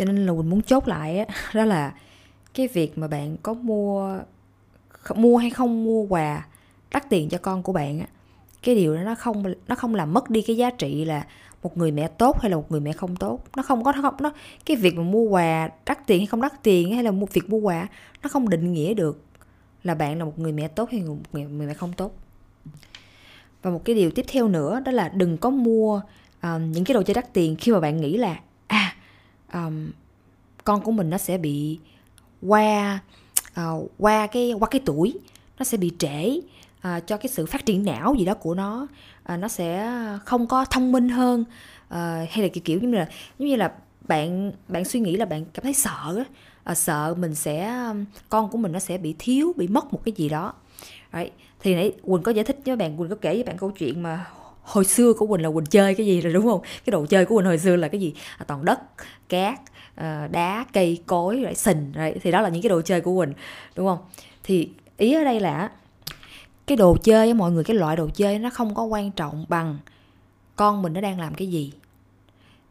cho 0.00 0.06
nên 0.06 0.26
là 0.26 0.32
mình 0.32 0.50
muốn 0.50 0.62
chốt 0.62 0.88
lại 0.88 1.18
á 1.18 1.26
đó 1.54 1.64
là 1.64 1.94
cái 2.54 2.68
việc 2.68 2.98
mà 2.98 3.08
bạn 3.08 3.36
có 3.42 3.54
mua 3.54 4.18
mua 5.14 5.36
hay 5.36 5.50
không 5.50 5.84
mua 5.84 6.02
quà 6.02 6.46
đắt 6.90 7.10
tiền 7.10 7.28
cho 7.28 7.38
con 7.38 7.62
của 7.62 7.72
bạn 7.72 8.00
á 8.00 8.06
cái 8.62 8.74
điều 8.74 8.96
đó 8.96 9.02
nó 9.02 9.14
không 9.14 9.44
nó 9.68 9.74
không 9.74 9.94
làm 9.94 10.12
mất 10.12 10.30
đi 10.30 10.42
cái 10.42 10.56
giá 10.56 10.70
trị 10.70 11.04
là 11.04 11.26
một 11.62 11.76
người 11.76 11.90
mẹ 11.90 12.08
tốt 12.08 12.40
hay 12.40 12.50
là 12.50 12.56
một 12.56 12.70
người 12.70 12.80
mẹ 12.80 12.92
không 12.92 13.16
tốt. 13.16 13.44
Nó 13.56 13.62
không 13.62 13.84
có 13.84 13.92
nó 13.92 14.02
không 14.02 14.14
nó 14.20 14.32
cái 14.66 14.76
việc 14.76 14.96
mà 14.96 15.02
mua 15.02 15.22
quà 15.22 15.70
đắt 15.86 16.06
tiền 16.06 16.18
hay 16.18 16.26
không 16.26 16.40
đắt 16.40 16.62
tiền 16.62 16.94
hay 16.94 17.04
là 17.04 17.10
một 17.10 17.32
việc 17.32 17.50
mua 17.50 17.58
quà 17.58 17.88
nó 18.22 18.28
không 18.28 18.48
định 18.48 18.72
nghĩa 18.72 18.94
được 18.94 19.22
là 19.82 19.94
bạn 19.94 20.18
là 20.18 20.24
một 20.24 20.38
người 20.38 20.52
mẹ 20.52 20.68
tốt 20.68 20.90
hay 20.90 21.02
một 21.02 21.16
người, 21.32 21.44
người 21.44 21.66
mẹ 21.66 21.74
không 21.74 21.92
tốt. 21.92 22.12
Và 23.62 23.70
một 23.70 23.84
cái 23.84 23.94
điều 23.94 24.10
tiếp 24.10 24.24
theo 24.28 24.48
nữa 24.48 24.80
đó 24.84 24.92
là 24.92 25.08
đừng 25.08 25.36
có 25.36 25.50
mua 25.50 25.96
uh, 25.96 26.60
những 26.70 26.84
cái 26.84 26.94
đồ 26.94 27.02
chơi 27.02 27.14
đắt 27.14 27.32
tiền 27.32 27.56
khi 27.56 27.72
mà 27.72 27.80
bạn 27.80 28.00
nghĩ 28.00 28.16
là 28.16 28.40
um, 29.52 29.90
con 30.64 30.80
của 30.80 30.92
mình 30.92 31.10
nó 31.10 31.18
sẽ 31.18 31.38
bị 31.38 31.78
qua 32.42 33.00
uh, 33.60 33.90
qua 33.98 34.26
cái 34.26 34.52
qua 34.60 34.68
cái 34.70 34.80
tuổi 34.84 35.18
nó 35.58 35.64
sẽ 35.64 35.76
bị 35.76 35.92
trễ 35.98 36.40
uh, 36.88 37.06
cho 37.06 37.16
cái 37.16 37.28
sự 37.28 37.46
phát 37.46 37.66
triển 37.66 37.84
não 37.84 38.14
gì 38.14 38.24
đó 38.24 38.34
của 38.34 38.54
nó 38.54 38.86
uh, 39.32 39.38
nó 39.38 39.48
sẽ 39.48 39.92
không 40.24 40.46
có 40.46 40.64
thông 40.64 40.92
minh 40.92 41.08
hơn 41.08 41.40
uh, 41.40 41.94
hay 42.30 42.38
là 42.42 42.48
kiểu 42.52 42.62
kiểu 42.64 42.80
như 42.80 42.90
là 42.90 43.08
giống 43.38 43.48
như 43.48 43.56
là 43.56 43.72
bạn 44.08 44.52
bạn 44.68 44.84
suy 44.84 45.00
nghĩ 45.00 45.16
là 45.16 45.24
bạn 45.24 45.44
cảm 45.44 45.62
thấy 45.62 45.74
sợ 45.74 46.16
á 46.16 46.24
uh, 46.70 46.76
sợ 46.76 47.14
mình 47.18 47.34
sẽ 47.34 47.74
con 48.28 48.50
của 48.50 48.58
mình 48.58 48.72
nó 48.72 48.78
sẽ 48.78 48.98
bị 48.98 49.14
thiếu 49.18 49.52
bị 49.56 49.68
mất 49.68 49.92
một 49.92 50.00
cái 50.04 50.14
gì 50.16 50.28
đó 50.28 50.52
Đấy. 51.12 51.30
thì 51.60 51.74
nãy 51.74 51.92
quỳnh 52.06 52.22
có 52.22 52.32
giải 52.32 52.44
thích 52.44 52.58
với 52.64 52.76
bạn 52.76 52.96
quỳnh 52.96 53.08
có 53.08 53.16
kể 53.20 53.34
với 53.34 53.44
bạn 53.44 53.58
câu 53.58 53.70
chuyện 53.70 54.02
mà 54.02 54.26
hồi 54.70 54.84
xưa 54.84 55.12
của 55.12 55.26
quỳnh 55.26 55.42
là 55.42 55.50
quỳnh 55.50 55.66
chơi 55.66 55.94
cái 55.94 56.06
gì 56.06 56.20
rồi 56.20 56.32
đúng 56.32 56.44
không? 56.44 56.60
Cái 56.84 56.90
đồ 56.90 57.06
chơi 57.06 57.24
của 57.24 57.36
quỳnh 57.36 57.46
hồi 57.46 57.58
xưa 57.58 57.76
là 57.76 57.88
cái 57.88 58.00
gì? 58.00 58.14
À, 58.38 58.44
toàn 58.44 58.64
đất 58.64 58.80
cát 59.28 59.60
ờ, 59.96 60.28
đá 60.28 60.64
cây 60.72 61.02
cối 61.06 61.40
rồi 61.40 61.54
sình 61.54 61.92
rồi 61.92 62.14
thì 62.22 62.30
đó 62.30 62.40
là 62.40 62.48
những 62.48 62.62
cái 62.62 62.70
đồ 62.70 62.82
chơi 62.82 63.00
của 63.00 63.20
quỳnh 63.20 63.32
đúng 63.76 63.86
không? 63.86 63.98
Thì 64.44 64.68
ý 64.96 65.14
ở 65.14 65.24
đây 65.24 65.40
là 65.40 65.70
cái 66.66 66.76
đồ 66.76 66.96
chơi 67.02 67.26
với 67.26 67.34
mọi 67.34 67.52
người 67.52 67.64
cái 67.64 67.76
loại 67.76 67.96
đồ 67.96 68.08
chơi 68.14 68.38
nó 68.38 68.50
không 68.50 68.74
có 68.74 68.84
quan 68.84 69.10
trọng 69.10 69.44
bằng 69.48 69.78
con 70.56 70.82
mình 70.82 70.92
nó 70.92 71.00
đang 71.00 71.20
làm 71.20 71.34
cái 71.34 71.46
gì. 71.46 71.72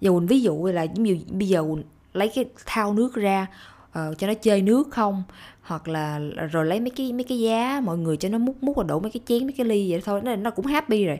Giờ 0.01 0.11
quỳnh 0.11 0.27
ví 0.27 0.41
dụ 0.41 0.65
là 0.65 0.85
như 0.85 1.19
bây 1.29 1.47
giờ 1.47 1.61
quỳnh 1.61 1.83
lấy 2.13 2.31
cái 2.35 2.45
thao 2.65 2.93
nước 2.93 3.15
ra 3.15 3.47
uh, 3.87 4.17
cho 4.17 4.27
nó 4.27 4.33
chơi 4.33 4.61
nước 4.61 4.87
không? 4.91 5.23
Hoặc 5.61 5.87
là 5.87 6.19
rồi 6.51 6.65
lấy 6.65 6.79
mấy 6.79 6.89
cái 6.89 7.13
mấy 7.13 7.23
cái 7.23 7.39
giá 7.39 7.81
mọi 7.83 7.97
người 7.97 8.17
cho 8.17 8.29
nó 8.29 8.37
múc 8.37 8.63
múc 8.63 8.75
và 8.75 8.83
đổ 8.83 8.99
mấy 8.99 9.11
cái 9.11 9.21
chén 9.25 9.43
mấy 9.43 9.53
cái 9.57 9.65
ly 9.65 9.91
vậy 9.91 10.01
thôi 10.05 10.21
nó 10.23 10.35
nó 10.35 10.51
cũng 10.51 10.65
happy 10.65 11.05
rồi 11.05 11.19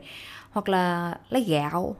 hoặc 0.51 0.69
là 0.69 1.15
lấy 1.29 1.43
gạo 1.43 1.95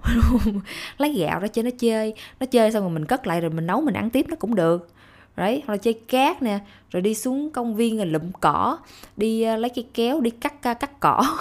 lấy 0.97 1.13
gạo 1.13 1.39
đó 1.39 1.47
cho 1.47 1.61
nó 1.61 1.69
chơi 1.79 2.13
nó 2.39 2.45
chơi 2.45 2.71
xong 2.71 2.83
rồi 2.83 2.91
mình 2.91 3.05
cất 3.05 3.27
lại 3.27 3.41
rồi 3.41 3.49
mình 3.49 3.67
nấu 3.67 3.81
mình 3.81 3.93
ăn 3.93 4.09
tiếp 4.09 4.25
nó 4.29 4.35
cũng 4.35 4.55
được. 4.55 4.89
Đấy 5.35 5.63
hoặc 5.67 5.73
là 5.73 5.77
chơi 5.77 5.93
cát 5.93 6.41
nè 6.41 6.59
rồi 6.91 7.01
đi 7.01 7.15
xuống 7.15 7.49
công 7.49 7.75
viên 7.75 7.97
rồi 7.97 8.05
lụm 8.05 8.31
cỏ 8.41 8.77
đi 9.17 9.45
uh, 9.53 9.59
lấy 9.59 9.69
cây 9.69 9.85
kéo 9.93 10.21
đi 10.21 10.29
cắt 10.29 10.53
uh, 10.71 10.79
cắt 10.79 10.99
cỏ. 10.99 11.37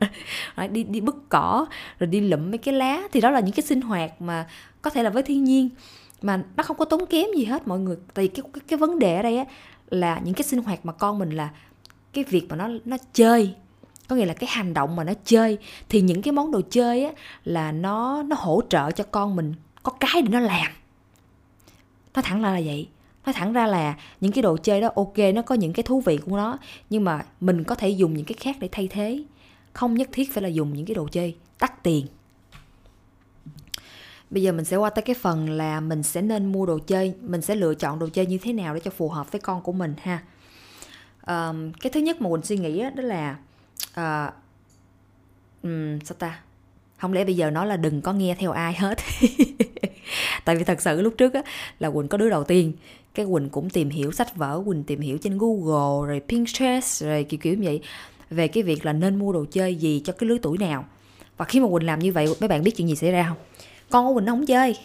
Đấy, 0.56 0.68
đi 0.68 0.84
đi 0.84 1.00
bứt 1.00 1.16
cỏ 1.28 1.66
rồi 1.98 2.06
đi 2.06 2.20
lụm 2.20 2.50
mấy 2.50 2.58
cái 2.58 2.74
lá. 2.74 3.02
Thì 3.12 3.20
đó 3.20 3.30
là 3.30 3.40
những 3.40 3.54
cái 3.54 3.62
sinh 3.66 3.80
hoạt 3.80 4.20
mà 4.20 4.46
có 4.82 4.90
thể 4.90 5.02
là 5.02 5.10
với 5.10 5.22
thiên 5.22 5.44
nhiên 5.44 5.68
mà 6.22 6.42
nó 6.56 6.62
không 6.62 6.76
có 6.76 6.84
tốn 6.84 7.06
kém 7.06 7.26
gì 7.36 7.44
hết 7.44 7.68
mọi 7.68 7.78
người. 7.78 7.96
Tại 8.14 8.24
vì 8.24 8.28
cái 8.28 8.42
cái, 8.52 8.60
cái 8.68 8.78
vấn 8.78 8.98
đề 8.98 9.16
ở 9.16 9.22
đây 9.22 9.38
á 9.38 9.44
là 9.90 10.20
những 10.24 10.34
cái 10.34 10.44
sinh 10.44 10.62
hoạt 10.62 10.86
mà 10.86 10.92
con 10.92 11.18
mình 11.18 11.30
là 11.30 11.50
cái 12.12 12.24
việc 12.24 12.46
mà 12.48 12.56
nó 12.56 12.68
nó 12.84 12.96
chơi 13.12 13.54
có 14.08 14.16
nghĩa 14.16 14.26
là 14.26 14.34
cái 14.34 14.48
hành 14.52 14.74
động 14.74 14.96
mà 14.96 15.04
nó 15.04 15.12
chơi 15.24 15.58
thì 15.88 16.00
những 16.00 16.22
cái 16.22 16.32
món 16.32 16.50
đồ 16.50 16.60
chơi 16.70 17.04
á 17.04 17.12
là 17.44 17.72
nó 17.72 18.22
nó 18.22 18.36
hỗ 18.38 18.62
trợ 18.68 18.90
cho 18.90 19.04
con 19.04 19.36
mình 19.36 19.54
có 19.82 19.92
cái 20.00 20.22
để 20.22 20.28
nó 20.28 20.40
làm. 20.40 20.72
Nó 22.14 22.22
thẳng 22.22 22.42
ra 22.42 22.50
là 22.50 22.60
vậy. 22.64 22.88
Nói 23.26 23.32
thẳng 23.32 23.52
ra 23.52 23.66
là 23.66 23.96
những 24.20 24.32
cái 24.32 24.42
đồ 24.42 24.56
chơi 24.56 24.80
đó 24.80 24.90
ok 24.96 25.18
nó 25.34 25.42
có 25.42 25.54
những 25.54 25.72
cái 25.72 25.82
thú 25.82 26.00
vị 26.00 26.18
của 26.26 26.36
nó 26.36 26.58
nhưng 26.90 27.04
mà 27.04 27.24
mình 27.40 27.64
có 27.64 27.74
thể 27.74 27.88
dùng 27.88 28.14
những 28.14 28.26
cái 28.26 28.36
khác 28.40 28.56
để 28.60 28.68
thay 28.72 28.88
thế. 28.88 29.24
Không 29.72 29.94
nhất 29.94 30.08
thiết 30.12 30.32
phải 30.32 30.42
là 30.42 30.48
dùng 30.48 30.74
những 30.74 30.86
cái 30.86 30.94
đồ 30.94 31.08
chơi 31.08 31.36
tắt 31.58 31.82
tiền. 31.82 32.06
Bây 34.30 34.42
giờ 34.42 34.52
mình 34.52 34.64
sẽ 34.64 34.76
qua 34.76 34.90
tới 34.90 35.02
cái 35.02 35.16
phần 35.20 35.50
là 35.50 35.80
mình 35.80 36.02
sẽ 36.02 36.22
nên 36.22 36.52
mua 36.52 36.66
đồ 36.66 36.78
chơi 36.78 37.14
mình 37.22 37.42
sẽ 37.42 37.54
lựa 37.54 37.74
chọn 37.74 37.98
đồ 37.98 38.08
chơi 38.12 38.26
như 38.26 38.38
thế 38.38 38.52
nào 38.52 38.74
để 38.74 38.80
cho 38.80 38.90
phù 38.90 39.08
hợp 39.08 39.32
với 39.32 39.40
con 39.40 39.62
của 39.62 39.72
mình 39.72 39.94
ha. 40.02 40.22
Um, 41.26 41.72
cái 41.72 41.92
thứ 41.92 42.00
nhất 42.00 42.20
mà 42.20 42.30
mình 42.30 42.42
suy 42.42 42.58
nghĩ 42.58 42.82
đó, 42.82 42.90
đó 42.90 43.02
là 43.02 43.36
uh, 44.00 44.32
um, 45.62 45.98
sao 46.04 46.16
ta? 46.18 46.40
Không 46.96 47.12
lẽ 47.12 47.24
bây 47.24 47.36
giờ 47.36 47.50
nói 47.50 47.66
là 47.66 47.76
đừng 47.76 48.02
có 48.02 48.12
nghe 48.12 48.36
theo 48.38 48.52
ai 48.52 48.74
hết? 48.74 48.98
Tại 50.44 50.56
vì 50.56 50.64
thật 50.64 50.80
sự 50.80 51.02
lúc 51.02 51.14
trước 51.18 51.34
á 51.34 51.42
là 51.78 51.90
quỳnh 51.90 52.08
có 52.08 52.18
đứa 52.18 52.30
đầu 52.30 52.44
tiên. 52.44 52.72
Cái 53.14 53.26
quỳnh 53.26 53.48
cũng 53.48 53.70
tìm 53.70 53.90
hiểu 53.90 54.12
sách 54.12 54.36
vở 54.36 54.62
quỳnh 54.66 54.84
tìm 54.84 55.00
hiểu 55.00 55.18
trên 55.18 55.38
google 55.38 56.08
rồi 56.08 56.22
pinterest 56.28 57.02
rồi 57.02 57.24
kiểu 57.24 57.40
kiểu 57.42 57.54
như 57.54 57.62
vậy 57.64 57.80
về 58.30 58.48
cái 58.48 58.62
việc 58.62 58.84
là 58.84 58.92
nên 58.92 59.16
mua 59.16 59.32
đồ 59.32 59.44
chơi 59.50 59.74
gì 59.74 60.02
cho 60.04 60.12
cái 60.12 60.28
lứa 60.28 60.36
tuổi 60.42 60.58
nào. 60.58 60.84
Và 61.36 61.44
khi 61.44 61.60
mà 61.60 61.68
quỳnh 61.68 61.86
làm 61.86 61.98
như 61.98 62.12
vậy 62.12 62.26
mấy 62.40 62.48
bạn 62.48 62.62
biết 62.62 62.76
chuyện 62.76 62.88
gì 62.88 62.96
xảy 62.96 63.12
ra 63.12 63.26
không? 63.28 63.38
Con 63.90 64.06
của 64.06 64.14
quỳnh 64.14 64.24
nó 64.24 64.32
không 64.32 64.46
chơi. 64.46 64.76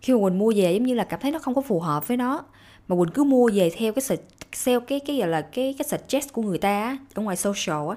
Khi 0.00 0.12
mà 0.12 0.18
quỳnh 0.22 0.38
mua 0.38 0.52
về 0.56 0.72
giống 0.72 0.82
như 0.82 0.94
là 0.94 1.04
cảm 1.04 1.20
thấy 1.20 1.30
nó 1.30 1.38
không 1.38 1.54
có 1.54 1.60
phù 1.60 1.80
hợp 1.80 2.08
với 2.08 2.16
nó. 2.16 2.44
Mà 2.88 2.96
quỳnh 2.96 3.12
cứ 3.14 3.24
mua 3.24 3.50
về 3.54 3.70
theo 3.70 3.92
cái 3.92 4.18
theo 4.64 4.80
cái 4.80 5.00
cái 5.00 5.18
gọi 5.18 5.28
là 5.28 5.40
cái 5.40 5.74
cái 5.78 5.88
suggest 5.88 6.32
của 6.32 6.42
người 6.42 6.58
ta 6.58 6.98
ở 7.14 7.22
ngoài 7.22 7.36
social 7.36 7.90
á 7.90 7.96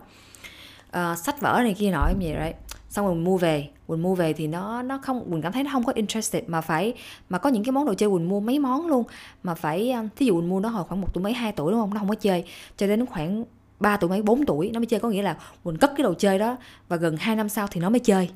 uh, 0.97 1.17
sách 1.17 1.41
vở 1.41 1.59
này 1.63 1.73
kia 1.73 1.91
nọ 1.91 2.05
em 2.07 2.19
vậy 2.19 2.33
đấy 2.33 2.53
xong 2.89 3.05
rồi 3.05 3.15
mình 3.15 3.23
mua 3.23 3.37
về. 3.37 3.69
Quỳnh 3.87 4.01
mua 4.01 4.15
về 4.15 4.33
thì 4.33 4.47
nó 4.47 4.81
nó 4.81 4.97
không 4.97 5.31
quỳnh 5.31 5.41
cảm 5.41 5.51
thấy 5.51 5.63
nó 5.63 5.71
không 5.71 5.83
có 5.83 5.93
interested 5.95 6.43
mà 6.47 6.61
phải 6.61 6.93
mà 7.29 7.37
có 7.37 7.49
những 7.49 7.63
cái 7.63 7.71
món 7.71 7.85
đồ 7.85 7.93
chơi 7.93 8.09
quỳnh 8.09 8.29
mua 8.29 8.39
mấy 8.39 8.59
món 8.59 8.87
luôn. 8.87 9.03
Mà 9.43 9.55
phải 9.55 9.91
ờ, 9.91 10.03
thí 10.15 10.25
dụ 10.25 10.33
quỳnh 10.39 10.49
mua 10.49 10.59
nó 10.59 10.69
hồi 10.69 10.83
khoảng 10.83 11.01
một 11.01 11.13
tuổi 11.13 11.23
mấy 11.23 11.33
hai 11.33 11.51
tuổi 11.51 11.71
đúng 11.71 11.81
không? 11.81 11.93
Nó 11.93 11.99
không 11.99 12.09
có 12.09 12.15
chơi. 12.15 12.43
Cho 12.77 12.87
đến 12.87 13.05
khoảng 13.05 13.45
3 13.79 13.97
tuổi 13.97 14.09
mấy 14.09 14.21
4 14.21 14.45
tuổi 14.45 14.71
nó 14.73 14.79
mới 14.79 14.85
chơi. 14.85 14.99
Có 14.99 15.09
nghĩa 15.09 15.21
là 15.21 15.37
quỳnh 15.63 15.77
cất 15.77 15.91
cái 15.97 16.03
đồ 16.03 16.13
chơi 16.13 16.39
đó 16.39 16.57
và 16.87 16.97
gần 16.97 17.17
2 17.17 17.35
năm 17.35 17.49
sau 17.49 17.67
thì 17.67 17.81
nó 17.81 17.89
mới 17.89 17.99
chơi. 17.99 18.29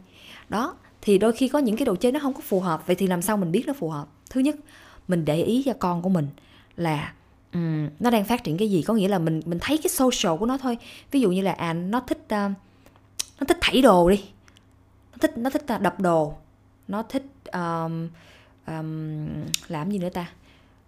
Đó 0.49 0.75
thì 1.01 1.17
đôi 1.17 1.31
khi 1.31 1.47
có 1.47 1.59
những 1.59 1.77
cái 1.77 1.85
đồ 1.85 1.95
chơi 1.95 2.11
nó 2.11 2.19
không 2.19 2.33
có 2.33 2.41
phù 2.43 2.59
hợp 2.59 2.87
vậy 2.87 2.95
thì 2.95 3.07
làm 3.07 3.21
sao 3.21 3.37
mình 3.37 3.51
biết 3.51 3.63
nó 3.67 3.73
phù 3.73 3.89
hợp? 3.89 4.07
Thứ 4.29 4.41
nhất 4.41 4.55
mình 5.07 5.25
để 5.25 5.43
ý 5.43 5.63
cho 5.65 5.73
con 5.79 6.01
của 6.01 6.09
mình 6.09 6.27
là 6.75 7.13
um, 7.53 7.89
nó 7.99 8.09
đang 8.09 8.25
phát 8.25 8.43
triển 8.43 8.57
cái 8.57 8.71
gì? 8.71 8.81
Có 8.81 8.93
nghĩa 8.93 9.07
là 9.07 9.19
mình 9.19 9.41
mình 9.45 9.59
thấy 9.61 9.77
cái 9.77 9.89
social 9.89 10.37
của 10.39 10.45
nó 10.45 10.57
thôi. 10.57 10.77
Ví 11.11 11.21
dụ 11.21 11.31
như 11.31 11.41
là 11.41 11.51
à 11.51 11.73
nó 11.73 11.99
thích 11.99 12.21
uh, 12.23 12.51
nó 13.39 13.45
thích 13.47 13.57
thảy 13.61 13.81
đồ 13.81 14.09
đi. 14.09 14.23
Nó 15.11 15.17
thích 15.21 15.37
nó 15.37 15.49
thích 15.49 15.63
ờ, 15.67 15.77
đập 15.77 15.99
đồ. 15.99 16.33
Nó 16.87 17.03
thích 17.03 17.25
um, 17.53 18.09
um, 18.67 19.27
làm 19.67 19.91
gì 19.91 19.97
nữa 19.99 20.09
ta? 20.09 20.31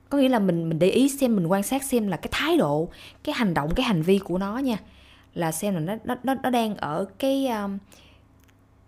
Có 0.09 0.17
nghĩa 0.17 0.29
là 0.29 0.39
mình 0.39 0.69
mình 0.69 0.79
để 0.79 0.89
ý 0.89 1.09
xem 1.09 1.35
mình 1.35 1.47
quan 1.47 1.63
sát 1.63 1.83
xem 1.83 2.07
là 2.07 2.17
cái 2.17 2.29
thái 2.31 2.57
độ 2.57 2.89
cái 3.23 3.35
hành 3.35 3.53
động 3.53 3.75
cái 3.75 3.85
hành 3.85 4.01
vi 4.01 4.19
của 4.19 4.37
nó 4.37 4.57
nha. 4.57 4.77
Là 5.33 5.51
xem 5.51 5.73
là 5.73 5.79
nó 5.79 6.15
nó 6.23 6.35
nó 6.43 6.49
đang 6.49 6.75
ở 6.75 7.05
cái 7.19 7.47
um, 7.47 7.77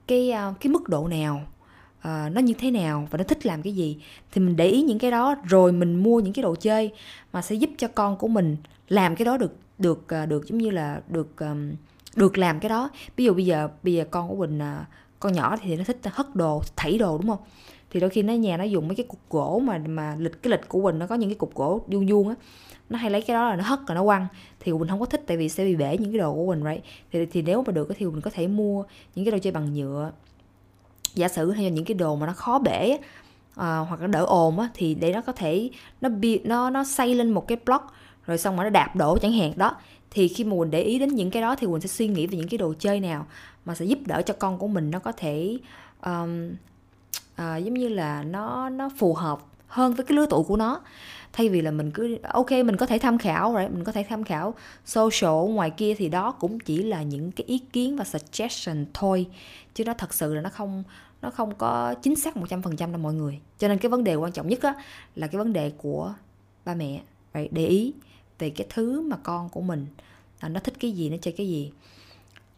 cái 0.08 0.34
uh, 0.50 0.60
cái 0.60 0.72
mức 0.72 0.90
độ 0.90 1.08
nào 1.08 1.42
uh, 2.00 2.32
nó 2.32 2.42
như 2.42 2.54
thế 2.54 2.72
nào 2.72 3.08
và 3.12 3.18
nó 3.18 3.24
thích 3.24 3.46
làm 3.46 3.62
cái 3.62 3.74
gì 3.76 3.98
thì 4.32 4.42
mình 4.42 4.56
để 4.56 4.68
ý 4.68 4.82
những 4.82 5.00
cái 5.00 5.12
đó 5.12 5.36
rồi 5.44 5.72
mình 5.72 6.04
mua 6.04 6.20
những 6.20 6.34
cái 6.34 6.44
đồ 6.44 6.56
chơi 6.56 6.92
mà 7.34 7.42
sẽ 7.42 7.56
giúp 7.56 7.70
cho 7.78 7.88
con 7.88 8.18
của 8.18 8.28
mình 8.28 8.58
làm 8.90 9.16
cái 9.16 9.26
đó 9.26 9.38
được 9.38 9.56
được 9.80 10.06
uh, 10.24 10.30
được 10.30 10.48
giống 10.48 10.58
như 10.58 10.70
là 10.70 11.02
được 11.08 11.40
um, 11.40 11.72
được 12.16 12.38
làm 12.38 12.60
cái 12.60 12.70
đó. 12.70 12.90
Ví 13.16 13.26
dụ 13.26 13.34
bây 13.34 13.46
giờ 13.46 13.70
bây 13.84 13.94
giờ 13.94 14.06
con 14.12 14.30
của 14.30 14.36
mình 14.36 14.58
uh, 14.58 14.86
con 15.20 15.34
nhỏ 15.34 15.58
thì 15.62 15.76
nó 15.76 15.84
thích 15.84 16.00
hất 16.04 16.36
đồ 16.36 16.62
thảy 16.76 16.98
đồ 16.98 17.18
đúng 17.18 17.28
không? 17.28 17.46
Thì 17.90 18.00
đôi 18.00 18.10
khi 18.10 18.24
nó 18.24 18.34
nhà 18.34 18.58
nó 18.58 18.64
dùng 18.64 18.88
mấy 18.88 18.96
cái 18.96 19.06
cục 19.06 19.20
gỗ 19.30 19.62
mà 19.64 19.78
mà 19.88 20.16
lịch 20.20 20.44
cái 20.44 20.52
lịch 20.52 20.68
của 20.68 20.82
mình 20.82 21.00
nó 21.00 21.08
có 21.08 21.16
những 21.16 21.30
cái 21.30 21.36
cục 21.36 21.56
gỗ 21.56 21.82
vuông 21.88 22.08
vuông 22.08 22.30
á 22.30 22.36
nó 22.90 22.98
hay 22.98 23.12
lấy 23.12 23.22
cái 23.22 23.36
đó 23.36 23.50
là 23.50 23.56
nó 23.56 23.64
hất 23.64 23.80
rồi 23.88 23.96
nó 23.96 24.04
quăng 24.04 24.28
thì 24.60 24.74
mình 24.74 24.88
không 24.88 25.00
có 25.00 25.06
thích 25.06 25.24
tại 25.28 25.38
vì 25.38 25.50
sẽ 25.50 25.66
bị 25.66 25.76
bể 25.76 25.98
những 25.98 26.12
cái 26.12 26.20
đồ 26.20 26.34
của 26.34 26.46
mình 26.46 26.64
right? 26.64 26.84
Thì 27.12 27.26
thì 27.26 27.42
nếu 27.42 27.64
mà 27.68 27.72
được 27.72 27.92
thì 27.98 28.06
mình 28.06 28.22
có 28.22 28.32
thể 28.34 28.48
mua 28.48 28.84
những 29.16 29.26
cái 29.26 29.32
đồ 29.32 29.38
chơi 29.38 29.54
bằng 29.54 29.74
nhựa 29.74 30.12
giả 31.18 31.28
sử 31.28 31.52
hay 31.52 31.64
là 31.64 31.70
những 31.70 31.86
cái 31.86 31.96
đồ 31.96 32.16
mà 32.16 32.28
nó 32.28 32.34
khó 32.34 32.60
bể 32.60 32.98
à, 33.56 33.78
hoặc 33.78 34.02
là 34.02 34.08
đỡ 34.08 34.26
ồn 34.26 34.60
á 34.60 34.70
thì 34.74 34.96
để 34.96 35.14
nó 35.14 35.22
có 35.22 35.32
thể 35.32 35.70
nó 36.02 36.10
bị 36.10 36.40
nó 36.44 36.70
nó 36.70 36.84
xây 36.84 37.16
lên 37.16 37.32
một 37.32 37.48
cái 37.48 37.58
block 37.66 37.94
rồi 38.26 38.38
xong 38.38 38.56
rồi 38.56 38.64
nó 38.64 38.70
đạp 38.70 38.96
đổ 38.96 39.18
chẳng 39.18 39.34
hạn. 39.34 39.54
Đó 39.56 39.76
thì 40.12 40.28
khi 40.28 40.44
mà 40.44 40.56
mình 40.56 40.72
để 40.72 40.82
ý 40.82 41.00
đến 41.00 41.10
những 41.10 41.32
cái 41.32 41.42
đó 41.42 41.56
thì 41.56 41.68
mình 41.68 41.82
sẽ 41.82 41.88
suy 41.88 42.08
nghĩ 42.08 42.28
về 42.28 42.38
những 42.38 42.48
cái 42.48 42.58
đồ 42.58 42.74
chơi 42.80 43.00
nào 43.00 43.26
mà 43.66 43.76
sẽ 43.76 43.86
giúp 43.86 44.00
đỡ 44.06 44.22
cho 44.22 44.34
con 44.34 44.58
của 44.58 44.68
mình 44.68 44.92
nó 44.92 45.00
có 45.00 45.12
thể 45.12 45.58
um, 46.06 46.52
uh, 47.32 47.64
giống 47.64 47.74
như 47.74 47.90
là 47.90 48.24
nó 48.24 48.70
nó 48.70 48.90
phù 48.98 49.14
hợp 49.14 49.40
hơn 49.68 49.94
với 49.94 50.06
cái 50.06 50.16
lứa 50.16 50.26
tuổi 50.30 50.44
của 50.44 50.58
nó. 50.58 50.82
Thay 51.34 51.50
vì 51.50 51.62
là 51.62 51.72
mình 51.72 51.92
cứ 51.92 52.18
ok 52.24 52.52
mình 52.52 52.78
có 52.78 52.86
thể 52.86 53.00
tham 53.00 53.18
khảo 53.18 53.54
rồi 53.54 53.70
mình 53.70 53.84
có 53.84 53.92
thể 53.92 54.06
tham 54.10 54.24
khảo 54.24 54.54
social 54.86 55.50
ngoài 55.50 55.70
kia 55.70 55.94
thì 55.98 56.10
đó 56.10 56.32
cũng 56.32 56.60
chỉ 56.60 56.84
là 56.84 57.04
những 57.04 57.32
cái 57.32 57.46
ý 57.48 57.60
kiến 57.74 57.98
và 57.98 58.04
suggestion 58.04 58.86
thôi 58.94 59.26
chứ 59.76 59.84
nó 59.84 59.94
thật 59.94 60.14
sự 60.14 60.36
là 60.36 60.42
nó 60.42 60.50
không 60.50 60.84
nó 61.22 61.30
không 61.30 61.56
có 61.56 61.94
chính 62.02 62.16
xác 62.16 62.38
100% 62.38 62.78
đâu 62.78 63.02
mọi 63.02 63.14
người. 63.14 63.40
Cho 63.58 63.68
nên 63.68 63.78
cái 63.78 63.90
vấn 63.90 64.04
đề 64.04 64.16
quan 64.16 64.32
trọng 64.32 64.48
nhất 64.48 64.62
á, 64.62 64.74
là 65.16 65.28
cái 65.28 65.38
vấn 65.38 65.54
đề 65.54 65.72
của 65.78 66.14
ba 66.66 66.74
mẹ. 66.74 67.02
Phải 67.34 67.50
để 67.52 67.68
ý 67.68 67.94
về 68.40 68.50
cái 68.50 68.68
thứ 68.70 69.02
mà 69.02 69.18
con 69.24 69.50
của 69.50 69.62
mình 69.62 69.86
à, 70.40 70.50
nó 70.50 70.60
thích 70.60 70.74
cái 70.80 70.92
gì 70.92 71.10
nó 71.10 71.18
chơi 71.22 71.34
cái 71.38 71.48
gì. 71.48 71.72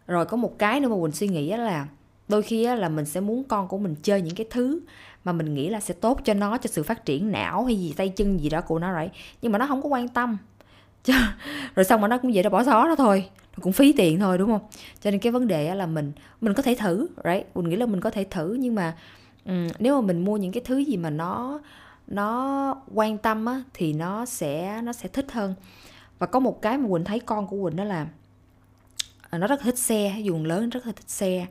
Rồi 0.08 0.26
có 0.26 0.38
một 0.38 0.60
cái 0.60 0.80
nữa 0.80 0.90
mà 0.90 0.96
mình 0.96 1.12
suy 1.12 1.28
nghĩ 1.28 1.50
là 1.50 1.88
đôi 2.28 2.42
khi 2.42 2.68
là 2.68 2.90
mình 2.90 3.06
sẽ 3.06 3.20
muốn 3.20 3.44
con 3.44 3.68
của 3.68 3.78
mình 3.78 3.96
chơi 4.04 4.22
những 4.22 4.36
cái 4.36 4.48
thứ 4.50 4.80
mà 5.24 5.32
mình 5.32 5.54
nghĩ 5.54 5.70
là 5.70 5.80
sẽ 5.80 5.94
tốt 5.94 6.22
cho 6.26 6.34
nó 6.34 6.58
cho 6.58 6.68
sự 6.68 6.84
phát 6.84 7.06
triển 7.06 7.32
não 7.32 7.66
hay 7.66 7.76
gì 7.76 7.94
tay 7.98 8.10
chân 8.10 8.40
gì 8.40 8.50
đó 8.50 8.62
của 8.62 8.80
nó 8.80 8.92
rồi 8.92 9.10
nhưng 9.42 9.52
mà 9.52 9.58
nó 9.58 9.68
không 9.68 9.82
có 9.82 9.90
quan 9.90 10.08
tâm. 10.08 10.38
Rồi 11.76 11.84
xong 11.84 12.02
mà 12.02 12.08
nó 12.08 12.18
cũng 12.18 12.32
vậy 12.34 12.44
nó 12.44 12.50
bỏ 12.50 12.64
xó 12.64 12.88
nó 12.88 12.96
thôi 12.96 13.30
cũng 13.60 13.74
phí 13.74 13.94
tiền 13.94 14.20
thôi 14.20 14.38
đúng 14.38 14.50
không? 14.50 14.62
Cho 15.02 15.12
nên 15.12 15.20
cái 15.20 15.32
vấn 15.32 15.48
đề 15.48 15.76
là 15.76 15.86
mình 15.86 16.12
mình 16.42 16.54
có 16.54 16.64
thể 16.64 16.76
thử 16.76 17.08
right? 17.24 17.48
Mình 17.56 17.70
nghĩ 17.70 17.76
là 17.76 17.86
mình 17.86 18.02
có 18.02 18.10
thể 18.10 18.24
thử 18.24 18.58
nhưng 18.60 18.76
mà 18.76 18.96
um, 19.46 19.68
nếu 19.80 20.02
mà 20.02 20.08
mình 20.08 20.26
mua 20.26 20.38
những 20.38 20.52
cái 20.52 20.64
thứ 20.66 20.78
gì 20.78 20.98
mà 20.98 21.10
nó 21.10 21.60
nó 22.08 22.76
quan 22.94 23.18
tâm 23.18 23.46
á, 23.46 23.64
thì 23.74 23.94
nó 23.94 24.26
sẽ 24.26 24.82
nó 24.84 24.94
sẽ 24.94 25.08
thích 25.08 25.32
hơn. 25.32 25.56
Và 26.20 26.28
có 26.28 26.40
một 26.40 26.62
cái 26.62 26.78
mà 26.78 26.90
quỳnh 26.90 27.04
thấy 27.04 27.20
con 27.20 27.48
của 27.48 27.64
quỳnh 27.64 27.76
đó 27.76 27.84
là 27.84 28.08
à, 29.30 29.38
nó 29.40 29.48
rất 29.48 29.62
thích 29.62 29.78
xe 29.78 30.16
dùng 30.24 30.46
lớn 30.46 30.70
rất 30.70 30.86
là 30.86 30.92
thích 30.92 31.10
xe. 31.10 31.48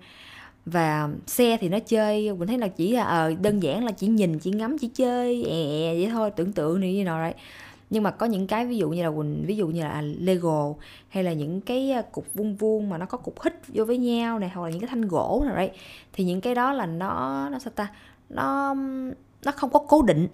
Và 0.66 1.08
xe 1.26 1.56
thì 1.60 1.68
nó 1.68 1.78
chơi 1.78 2.32
mình 2.32 2.48
thấy 2.48 2.58
là 2.58 2.68
chỉ 2.68 2.92
là 2.92 3.04
à, 3.04 3.16
ờ, 3.16 3.34
đơn 3.40 3.62
giản 3.62 3.84
là 3.84 3.92
chỉ 3.92 4.06
nhìn 4.06 4.38
chỉ 4.38 4.50
ngắm 4.50 4.78
chỉ 4.78 4.88
chơi 4.88 5.44
è 5.44 5.94
vậy 5.94 6.08
thôi 6.12 6.30
tưởng 6.36 6.52
tượng 6.52 6.80
này 6.80 6.94
như 6.94 7.04
nào 7.04 7.20
đấy 7.20 7.34
nhưng 7.90 8.02
mà 8.02 8.10
có 8.10 8.26
những 8.26 8.46
cái 8.46 8.66
ví 8.66 8.76
dụ 8.76 8.90
như 8.90 9.02
là 9.02 9.10
quỳnh 9.10 9.44
ví 9.46 9.56
dụ 9.56 9.66
như 9.66 9.82
là 9.82 10.02
lego 10.02 10.74
hay 11.08 11.24
là 11.24 11.32
những 11.32 11.60
cái 11.60 11.90
à, 11.90 12.02
cục 12.02 12.34
vuông 12.34 12.56
vuông 12.56 12.88
mà 12.88 12.98
nó 12.98 13.06
có 13.06 13.18
cục 13.18 13.42
hít 13.42 13.52
vô 13.68 13.84
với 13.84 13.98
nhau 13.98 14.38
này 14.38 14.50
hoặc 14.54 14.64
là 14.64 14.70
những 14.70 14.80
cái 14.80 14.88
thanh 14.88 15.08
gỗ 15.08 15.42
này 15.46 15.56
đấy 15.56 15.70
thì 16.12 16.24
những 16.24 16.40
cái 16.40 16.54
đó 16.54 16.72
là 16.72 16.86
nó 16.86 17.48
nó 17.48 17.58
sao 17.58 17.72
ta? 17.76 17.88
Nó 18.28 18.74
nó 19.44 19.52
không 19.52 19.70
có 19.70 19.78
cố 19.88 20.02
định. 20.02 20.28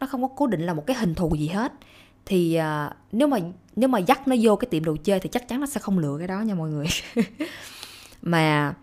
Nó 0.00 0.06
không 0.06 0.22
có 0.22 0.28
cố 0.36 0.46
định 0.46 0.60
là 0.60 0.74
một 0.74 0.86
cái 0.86 0.96
hình 0.96 1.14
thù 1.14 1.34
gì 1.36 1.48
hết. 1.48 1.72
Thì 2.26 2.58
uh, 2.58 2.92
nếu 3.12 3.28
mà 3.28 3.38
nếu 3.76 3.88
mà 3.88 3.98
dắt 3.98 4.28
nó 4.28 4.36
vô 4.40 4.56
cái 4.56 4.68
tiệm 4.70 4.84
đồ 4.84 4.96
chơi 5.04 5.20
thì 5.20 5.28
chắc 5.28 5.48
chắn 5.48 5.60
nó 5.60 5.66
sẽ 5.66 5.80
không 5.80 5.98
lựa 5.98 6.16
cái 6.18 6.28
đó 6.28 6.40
nha 6.40 6.54
mọi 6.54 6.70
người. 6.70 6.86
Mà 8.22 8.74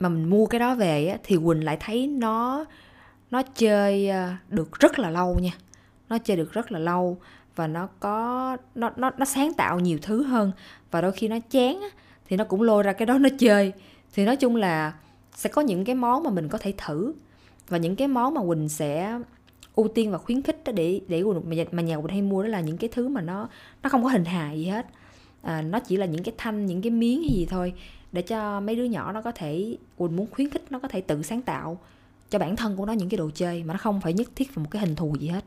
mà 0.00 0.08
mình 0.08 0.30
mua 0.30 0.46
cái 0.46 0.58
đó 0.58 0.74
về 0.74 1.06
á, 1.06 1.18
thì 1.24 1.36
quỳnh 1.36 1.64
lại 1.64 1.76
thấy 1.80 2.06
nó 2.06 2.64
nó 3.30 3.42
chơi 3.42 4.08
à, 4.08 4.38
được 4.48 4.80
rất 4.80 4.98
là 4.98 5.10
lâu 5.10 5.38
nha 5.42 5.50
nó 6.08 6.18
chơi 6.18 6.36
được 6.36 6.52
rất 6.52 6.72
là 6.72 6.78
lâu 6.78 7.18
và 7.56 7.66
nó 7.66 7.88
có 8.00 8.56
nó 8.74 8.90
nó 8.96 9.10
nó 9.18 9.24
sáng 9.24 9.54
tạo 9.54 9.80
nhiều 9.80 9.98
thứ 10.02 10.22
hơn. 10.22 10.52
Và 10.90 11.00
đôi 11.00 11.12
khi 11.12 11.28
nó 11.28 11.38
chán 11.50 11.80
á, 11.80 11.88
thì 12.28 12.36
nó 12.36 12.44
cũng 12.44 12.62
lôi 12.62 12.82
ra 12.82 12.92
cái 12.92 13.06
đó 13.06 13.18
nó 13.18 13.28
chơi. 13.38 13.72
Thì 14.14 14.24
nói 14.24 14.36
chung 14.36 14.56
là 14.56 14.92
sẽ 15.34 15.50
có 15.50 15.62
những 15.62 15.84
cái 15.84 15.94
món 15.94 16.22
mà 16.22 16.30
mình 16.30 16.48
có 16.48 16.58
thể 16.58 16.74
thử. 16.76 17.14
Và 17.68 17.78
những 17.78 17.96
cái 17.96 18.08
món 18.08 18.34
mà 18.34 18.40
quỳnh 18.48 18.68
sẽ 18.68 19.18
ưu 19.74 19.88
tiên 19.88 20.10
và 20.10 20.18
khuyến 20.18 20.42
khích 20.42 20.64
đó 20.64 20.72
để 20.72 21.00
để 21.08 21.22
mà 21.72 21.82
nhà 21.82 21.96
quỳnh 21.96 22.12
hay 22.12 22.22
mua 22.22 22.42
đó 22.42 22.48
là 22.48 22.60
những 22.60 22.76
cái 22.76 22.90
thứ 22.92 23.08
mà 23.08 23.20
nó 23.20 23.48
nó 23.82 23.90
không 23.90 24.02
có 24.02 24.08
hình 24.08 24.24
hài 24.24 24.58
gì 24.58 24.66
hết. 24.66 24.86
À, 25.42 25.62
nó 25.62 25.80
chỉ 25.80 25.96
là 25.96 26.06
những 26.06 26.22
cái 26.22 26.34
thanh 26.38 26.66
những 26.66 26.82
cái 26.82 26.90
miếng 26.90 27.22
hay 27.22 27.32
gì 27.32 27.46
thôi 27.50 27.72
để 28.12 28.22
cho 28.22 28.60
mấy 28.60 28.76
đứa 28.76 28.84
nhỏ 28.84 29.12
nó 29.12 29.22
có 29.22 29.32
thể 29.32 29.76
quỳnh 29.96 30.16
muốn 30.16 30.26
khuyến 30.30 30.50
khích 30.50 30.62
nó 30.70 30.78
có 30.78 30.88
thể 30.88 31.00
tự 31.00 31.22
sáng 31.22 31.42
tạo 31.42 31.78
cho 32.30 32.38
bản 32.38 32.56
thân 32.56 32.76
của 32.76 32.86
nó 32.86 32.92
những 32.92 33.08
cái 33.08 33.18
đồ 33.18 33.30
chơi 33.34 33.64
mà 33.64 33.74
nó 33.74 33.78
không 33.78 34.00
phải 34.00 34.12
nhất 34.12 34.28
thiết 34.36 34.54
vào 34.54 34.62
một 34.62 34.70
cái 34.70 34.80
hình 34.80 34.96
thù 34.96 35.16
gì 35.20 35.28
hết. 35.28 35.44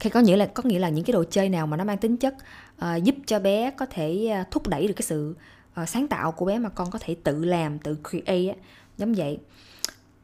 Khi 0.00 0.10
có 0.10 0.20
nghĩa 0.20 0.36
là 0.36 0.46
có 0.46 0.62
nghĩa 0.66 0.78
là 0.78 0.88
những 0.88 1.04
cái 1.04 1.12
đồ 1.12 1.24
chơi 1.30 1.48
nào 1.48 1.66
mà 1.66 1.76
nó 1.76 1.84
mang 1.84 1.98
tính 1.98 2.16
chất 2.16 2.34
uh, 2.76 3.04
giúp 3.04 3.14
cho 3.26 3.38
bé 3.38 3.70
có 3.70 3.86
thể 3.86 4.36
uh, 4.40 4.50
thúc 4.50 4.68
đẩy 4.68 4.86
được 4.88 4.94
cái 4.96 5.02
sự 5.02 5.36
uh, 5.82 5.88
sáng 5.88 6.08
tạo 6.08 6.32
của 6.32 6.46
bé 6.46 6.58
mà 6.58 6.68
con 6.68 6.90
có 6.90 6.98
thể 7.02 7.16
tự 7.24 7.44
làm 7.44 7.78
tự 7.78 7.96
create 8.10 8.46
á 8.48 8.54
giống 8.98 9.14
vậy. 9.14 9.38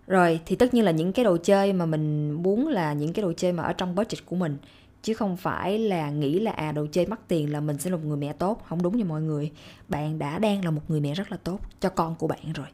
Rồi 0.06 0.40
thì 0.46 0.56
tất 0.56 0.74
nhiên 0.74 0.84
là 0.84 0.90
những 0.90 1.12
cái 1.12 1.24
đồ 1.24 1.36
chơi 1.36 1.72
mà 1.72 1.86
mình 1.86 2.32
muốn 2.32 2.68
là 2.68 2.92
những 2.92 3.12
cái 3.12 3.22
đồ 3.22 3.32
chơi 3.36 3.52
mà 3.52 3.62
ở 3.62 3.72
trong 3.72 3.94
budget 3.94 4.26
của 4.26 4.36
mình 4.36 4.56
chứ 5.02 5.14
không 5.14 5.36
phải 5.36 5.78
là 5.78 6.10
nghĩ 6.10 6.38
là 6.38 6.50
à 6.50 6.72
đồ 6.72 6.86
chơi 6.92 7.06
mắc 7.06 7.20
tiền 7.28 7.52
là 7.52 7.60
mình 7.60 7.78
sẽ 7.78 7.90
là 7.90 7.96
một 7.96 8.02
người 8.04 8.16
mẹ 8.16 8.32
tốt. 8.32 8.62
Không 8.68 8.82
đúng 8.82 8.96
nha 8.96 9.04
mọi 9.04 9.20
người. 9.22 9.50
Bạn 9.88 10.18
đã 10.18 10.38
đang 10.38 10.64
là 10.64 10.70
một 10.70 10.82
người 10.88 11.00
mẹ 11.00 11.14
rất 11.14 11.30
là 11.30 11.36
tốt 11.36 11.60
cho 11.80 11.88
con 11.88 12.14
của 12.14 12.26
bạn 12.26 12.52
rồi. 12.52 12.66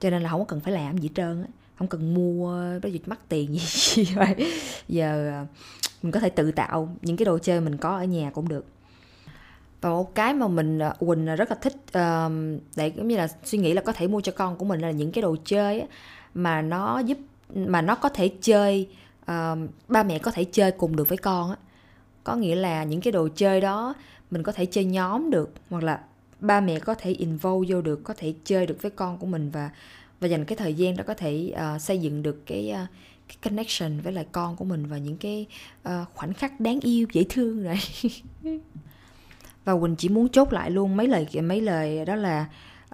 Cho 0.00 0.10
nên 0.10 0.22
là 0.22 0.30
không 0.30 0.40
có 0.40 0.44
cần 0.44 0.60
phải 0.60 0.72
làm 0.72 0.98
gì 0.98 1.10
trơn 1.14 1.42
á 1.42 1.48
không 1.78 1.88
cần 1.88 2.14
mua 2.14 2.62
cái 2.82 2.92
gì 2.92 3.00
mắc 3.06 3.18
tiền 3.28 3.58
gì 3.58 4.04
vậy? 4.14 4.52
Giờ 4.88 5.28
à, 5.28 5.46
mình 6.02 6.12
có 6.12 6.20
thể 6.20 6.30
tự 6.30 6.52
tạo 6.52 6.96
những 7.02 7.16
cái 7.16 7.24
đồ 7.24 7.38
chơi 7.38 7.60
mình 7.60 7.76
có 7.76 7.96
ở 7.96 8.04
nhà 8.04 8.30
cũng 8.30 8.48
được. 8.48 8.66
Và 9.80 9.90
một 9.90 10.14
cái 10.14 10.34
mà 10.34 10.48
mình 10.48 10.78
à, 10.78 10.94
quỳnh 10.98 11.26
rất 11.26 11.50
là 11.50 11.56
thích 11.60 11.74
uh, 11.74 12.60
để 12.76 12.92
giống 12.96 13.08
như 13.08 13.16
là 13.16 13.28
suy 13.44 13.58
nghĩ 13.58 13.72
là 13.72 13.82
có 13.82 13.92
thể 13.92 14.06
mua 14.06 14.20
cho 14.20 14.32
con 14.32 14.56
của 14.56 14.64
mình 14.64 14.80
là 14.80 14.90
những 14.90 15.12
cái 15.12 15.22
đồ 15.22 15.36
chơi 15.44 15.82
mà 16.34 16.62
nó 16.62 16.98
giúp 16.98 17.18
mà 17.54 17.82
nó 17.82 17.94
có 17.94 18.08
thể 18.08 18.32
chơi 18.40 18.88
ba 19.88 20.02
mẹ 20.02 20.18
có 20.18 20.30
thể 20.30 20.44
chơi 20.44 20.70
cùng 20.70 20.96
được 20.96 21.08
với 21.08 21.18
con 21.18 21.50
á. 21.50 21.56
Có 22.24 22.36
nghĩa 22.36 22.54
là 22.54 22.84
những 22.84 23.00
cái 23.00 23.12
đồ 23.12 23.28
chơi 23.36 23.60
đó 23.60 23.94
mình 24.30 24.42
có 24.42 24.52
thể 24.52 24.66
chơi 24.66 24.84
nhóm 24.84 25.30
được 25.30 25.50
hoặc 25.70 25.82
là 25.82 26.00
ba 26.40 26.60
mẹ 26.60 26.78
có 26.78 26.94
thể 26.94 27.10
involve 27.10 27.74
vô 27.74 27.82
được 27.82 28.00
có 28.04 28.14
thể 28.16 28.34
chơi 28.44 28.66
được 28.66 28.82
với 28.82 28.90
con 28.90 29.18
của 29.18 29.26
mình 29.26 29.50
và 29.50 29.70
và 30.20 30.28
dành 30.28 30.44
cái 30.44 30.56
thời 30.56 30.74
gian 30.74 30.96
đó 30.96 31.04
có 31.06 31.14
thể 31.14 31.54
uh, 31.74 31.80
xây 31.80 31.98
dựng 31.98 32.22
được 32.22 32.46
cái 32.46 32.74
uh, 32.82 32.88
cái 33.28 33.36
connection 33.42 34.00
với 34.00 34.12
lại 34.12 34.26
con 34.32 34.56
của 34.56 34.64
mình 34.64 34.86
và 34.86 34.98
những 34.98 35.16
cái 35.16 35.46
uh, 35.88 35.92
khoảnh 36.14 36.34
khắc 36.34 36.60
đáng 36.60 36.80
yêu 36.80 37.06
dễ 37.12 37.24
thương 37.28 37.64
này. 37.64 37.78
Và 39.64 39.78
quỳnh 39.80 39.96
chỉ 39.96 40.08
muốn 40.08 40.28
chốt 40.28 40.52
lại 40.52 40.70
luôn 40.70 40.96
mấy 40.96 41.08
lời 41.08 41.26
mấy 41.42 41.60
lời 41.60 42.04
đó 42.04 42.14
là 42.14 42.46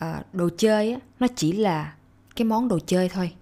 uh, 0.05 0.35
đồ 0.35 0.49
chơi 0.59 0.93
á 0.93 0.99
nó 1.21 1.27
chỉ 1.37 1.53
là 1.53 1.95
cái 2.37 2.45
món 2.45 2.69
đồ 2.69 2.79
chơi 2.87 3.09
thôi. 3.09 3.33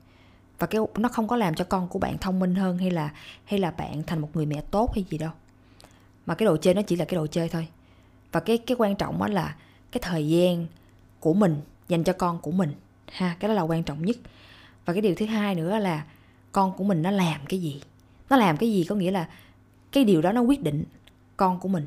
Và 0.58 0.66
cái 0.66 0.80
nó 0.98 1.08
không 1.08 1.28
có 1.28 1.36
làm 1.36 1.54
cho 1.54 1.64
con 1.64 1.88
của 1.88 1.98
bạn 1.98 2.18
thông 2.18 2.38
minh 2.38 2.54
hơn 2.54 2.78
hay 2.78 2.90
là 2.90 3.10
hay 3.44 3.60
là 3.60 3.70
bạn 3.70 4.02
thành 4.06 4.18
một 4.18 4.28
người 4.34 4.46
mẹ 4.46 4.62
tốt 4.70 4.94
hay 4.94 5.04
gì 5.10 5.18
đâu. 5.18 5.30
Mà 6.26 6.34
cái 6.34 6.46
đồ 6.46 6.56
chơi 6.56 6.74
nó 6.74 6.82
chỉ 6.82 6.96
là 6.96 7.04
cái 7.04 7.16
đồ 7.16 7.26
chơi 7.26 7.48
thôi. 7.48 7.68
Và 8.32 8.40
cái 8.40 8.58
cái 8.58 8.76
quan 8.78 8.96
trọng 8.96 9.18
đó 9.18 9.28
là 9.28 9.56
cái 9.92 10.00
thời 10.04 10.28
gian 10.28 10.66
của 11.20 11.34
mình 11.34 11.60
dành 11.88 12.04
cho 12.04 12.12
con 12.12 12.38
của 12.38 12.50
mình 12.50 12.72
ha 13.12 13.36
cái 13.40 13.48
đó 13.48 13.54
là 13.54 13.62
quan 13.62 13.82
trọng 13.82 14.04
nhất. 14.04 14.16
Và 14.84 14.92
cái 14.92 15.02
điều 15.02 15.14
thứ 15.14 15.26
hai 15.26 15.54
nữa 15.54 15.78
là 15.78 16.04
con 16.52 16.72
của 16.76 16.84
mình 16.84 17.02
nó 17.02 17.10
làm 17.10 17.40
cái 17.48 17.60
gì? 17.60 17.82
Nó 18.30 18.36
làm 18.36 18.56
cái 18.56 18.72
gì 18.72 18.84
có 18.84 18.94
nghĩa 18.94 19.10
là 19.10 19.28
cái 19.92 20.04
điều 20.04 20.22
đó 20.22 20.32
nó 20.32 20.40
quyết 20.40 20.62
định 20.62 20.84
con 21.36 21.60
của 21.60 21.68
mình 21.68 21.86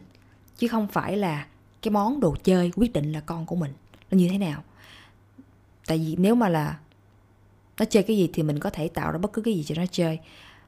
chứ 0.57 0.67
không 0.67 0.87
phải 0.87 1.17
là 1.17 1.45
cái 1.81 1.91
món 1.91 2.19
đồ 2.19 2.35
chơi 2.43 2.71
quyết 2.75 2.93
định 2.93 3.11
là 3.11 3.19
con 3.19 3.45
của 3.45 3.55
mình 3.55 3.73
nó 4.11 4.17
như 4.17 4.29
thế 4.29 4.37
nào. 4.37 4.63
Tại 5.87 5.97
vì 5.97 6.15
nếu 6.19 6.35
mà 6.35 6.49
là 6.49 6.79
nó 7.79 7.85
chơi 7.85 8.03
cái 8.03 8.17
gì 8.17 8.29
thì 8.33 8.43
mình 8.43 8.59
có 8.59 8.69
thể 8.69 8.87
tạo 8.87 9.11
ra 9.11 9.17
bất 9.17 9.33
cứ 9.33 9.41
cái 9.41 9.53
gì 9.53 9.63
cho 9.63 9.75
nó 9.75 9.85
chơi 9.91 10.19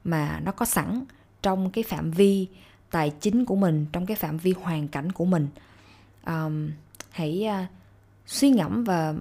mà 0.03 0.39
nó 0.43 0.51
có 0.51 0.65
sẵn 0.65 1.03
trong 1.41 1.71
cái 1.71 1.83
phạm 1.83 2.11
vi 2.11 2.47
tài 2.91 3.09
chính 3.09 3.45
của 3.45 3.55
mình 3.55 3.85
trong 3.91 4.05
cái 4.05 4.17
phạm 4.17 4.37
vi 4.37 4.53
hoàn 4.61 4.87
cảnh 4.87 5.11
của 5.11 5.25
mình. 5.25 5.47
Um, 6.25 6.71
hãy 7.11 7.47
uh, 7.47 7.69
suy 8.27 8.49
ngẫm 8.49 8.83
và 8.83 9.13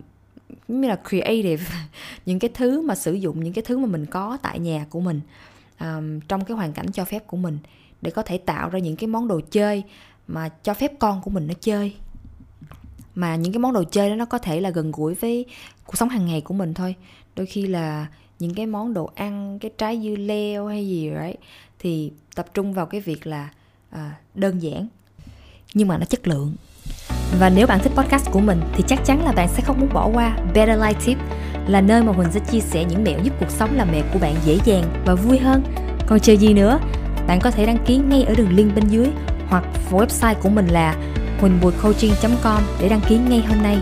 như 0.68 0.88
là 0.88 0.98
creative 1.08 1.64
những 2.26 2.38
cái 2.38 2.50
thứ 2.54 2.80
mà 2.80 2.94
sử 2.94 3.12
dụng 3.12 3.44
những 3.44 3.52
cái 3.52 3.64
thứ 3.66 3.78
mà 3.78 3.86
mình 3.86 4.06
có 4.06 4.38
tại 4.42 4.58
nhà 4.58 4.86
của 4.90 5.00
mình 5.00 5.20
um, 5.80 6.20
trong 6.20 6.44
cái 6.44 6.56
hoàn 6.56 6.72
cảnh 6.72 6.92
cho 6.92 7.04
phép 7.04 7.26
của 7.26 7.36
mình 7.36 7.58
để 8.02 8.10
có 8.10 8.22
thể 8.22 8.38
tạo 8.38 8.68
ra 8.68 8.78
những 8.78 8.96
cái 8.96 9.06
món 9.06 9.28
đồ 9.28 9.40
chơi 9.50 9.82
mà 10.26 10.48
cho 10.48 10.74
phép 10.74 10.92
con 10.98 11.20
của 11.22 11.30
mình 11.30 11.46
nó 11.46 11.54
chơi. 11.60 11.94
Mà 13.14 13.36
những 13.36 13.52
cái 13.52 13.58
món 13.58 13.72
đồ 13.72 13.84
chơi 13.90 14.10
đó 14.10 14.16
nó 14.16 14.24
có 14.24 14.38
thể 14.38 14.60
là 14.60 14.70
gần 14.70 14.92
gũi 14.92 15.14
với 15.14 15.46
cuộc 15.86 15.96
sống 15.96 16.08
hàng 16.08 16.26
ngày 16.26 16.40
của 16.40 16.54
mình 16.54 16.74
thôi. 16.74 16.94
Đôi 17.36 17.46
khi 17.46 17.66
là 17.66 18.06
những 18.38 18.54
cái 18.54 18.66
món 18.66 18.94
đồ 18.94 19.10
ăn 19.14 19.58
cái 19.58 19.70
trái 19.78 20.00
dưa 20.02 20.16
leo 20.16 20.66
hay 20.66 20.88
gì 20.88 21.10
đấy 21.10 21.36
thì 21.78 22.12
tập 22.34 22.46
trung 22.54 22.72
vào 22.72 22.86
cái 22.86 23.00
việc 23.00 23.26
là 23.26 23.50
à, 23.90 24.16
đơn 24.34 24.62
giản 24.62 24.88
nhưng 25.74 25.88
mà 25.88 25.98
nó 25.98 26.04
chất 26.04 26.28
lượng 26.28 26.54
và 27.40 27.50
nếu 27.50 27.66
bạn 27.66 27.78
thích 27.82 27.92
podcast 27.96 28.30
của 28.30 28.40
mình, 28.40 28.60
thì 28.76 28.84
chắc 28.86 29.04
chắn 29.04 29.24
là 29.24 29.32
bạn 29.32 29.48
sẽ 29.48 29.62
không 29.62 29.80
muốn 29.80 29.92
bỏ 29.92 30.06
qua 30.14 30.36
Better 30.54 30.80
Life 30.80 30.94
Tip, 31.04 31.18
là 31.66 31.80
nơi 31.80 32.02
mà 32.02 32.12
Huỳnh 32.12 32.30
sẽ 32.30 32.40
chia 32.40 32.60
sẻ 32.60 32.84
những 32.84 33.04
mẹo 33.04 33.18
giúp 33.22 33.34
cuộc 33.40 33.50
sống 33.50 33.76
làm 33.76 33.88
mẹ 33.92 34.02
của 34.12 34.18
bạn 34.18 34.34
dễ 34.44 34.58
dàng 34.64 34.84
và 35.04 35.14
vui 35.14 35.38
hơn. 35.38 35.62
Còn 36.06 36.20
chờ 36.20 36.32
gì 36.32 36.54
nữa? 36.54 36.78
Bạn 37.26 37.40
có 37.40 37.50
thể 37.50 37.66
đăng 37.66 37.84
ký 37.86 37.96
ngay 37.96 38.22
ở 38.22 38.34
đường 38.34 38.56
link 38.56 38.74
bên 38.74 38.84
dưới 38.88 39.08
hoặc 39.48 39.64
website 39.90 40.34
của 40.34 40.48
mình 40.48 40.66
là 40.66 40.96
huỳnhbùicoaching.com 41.40 42.62
để 42.80 42.88
đăng 42.88 43.00
ký 43.00 43.18
ngay 43.18 43.44
hôm 43.48 43.62
nay. 43.62 43.78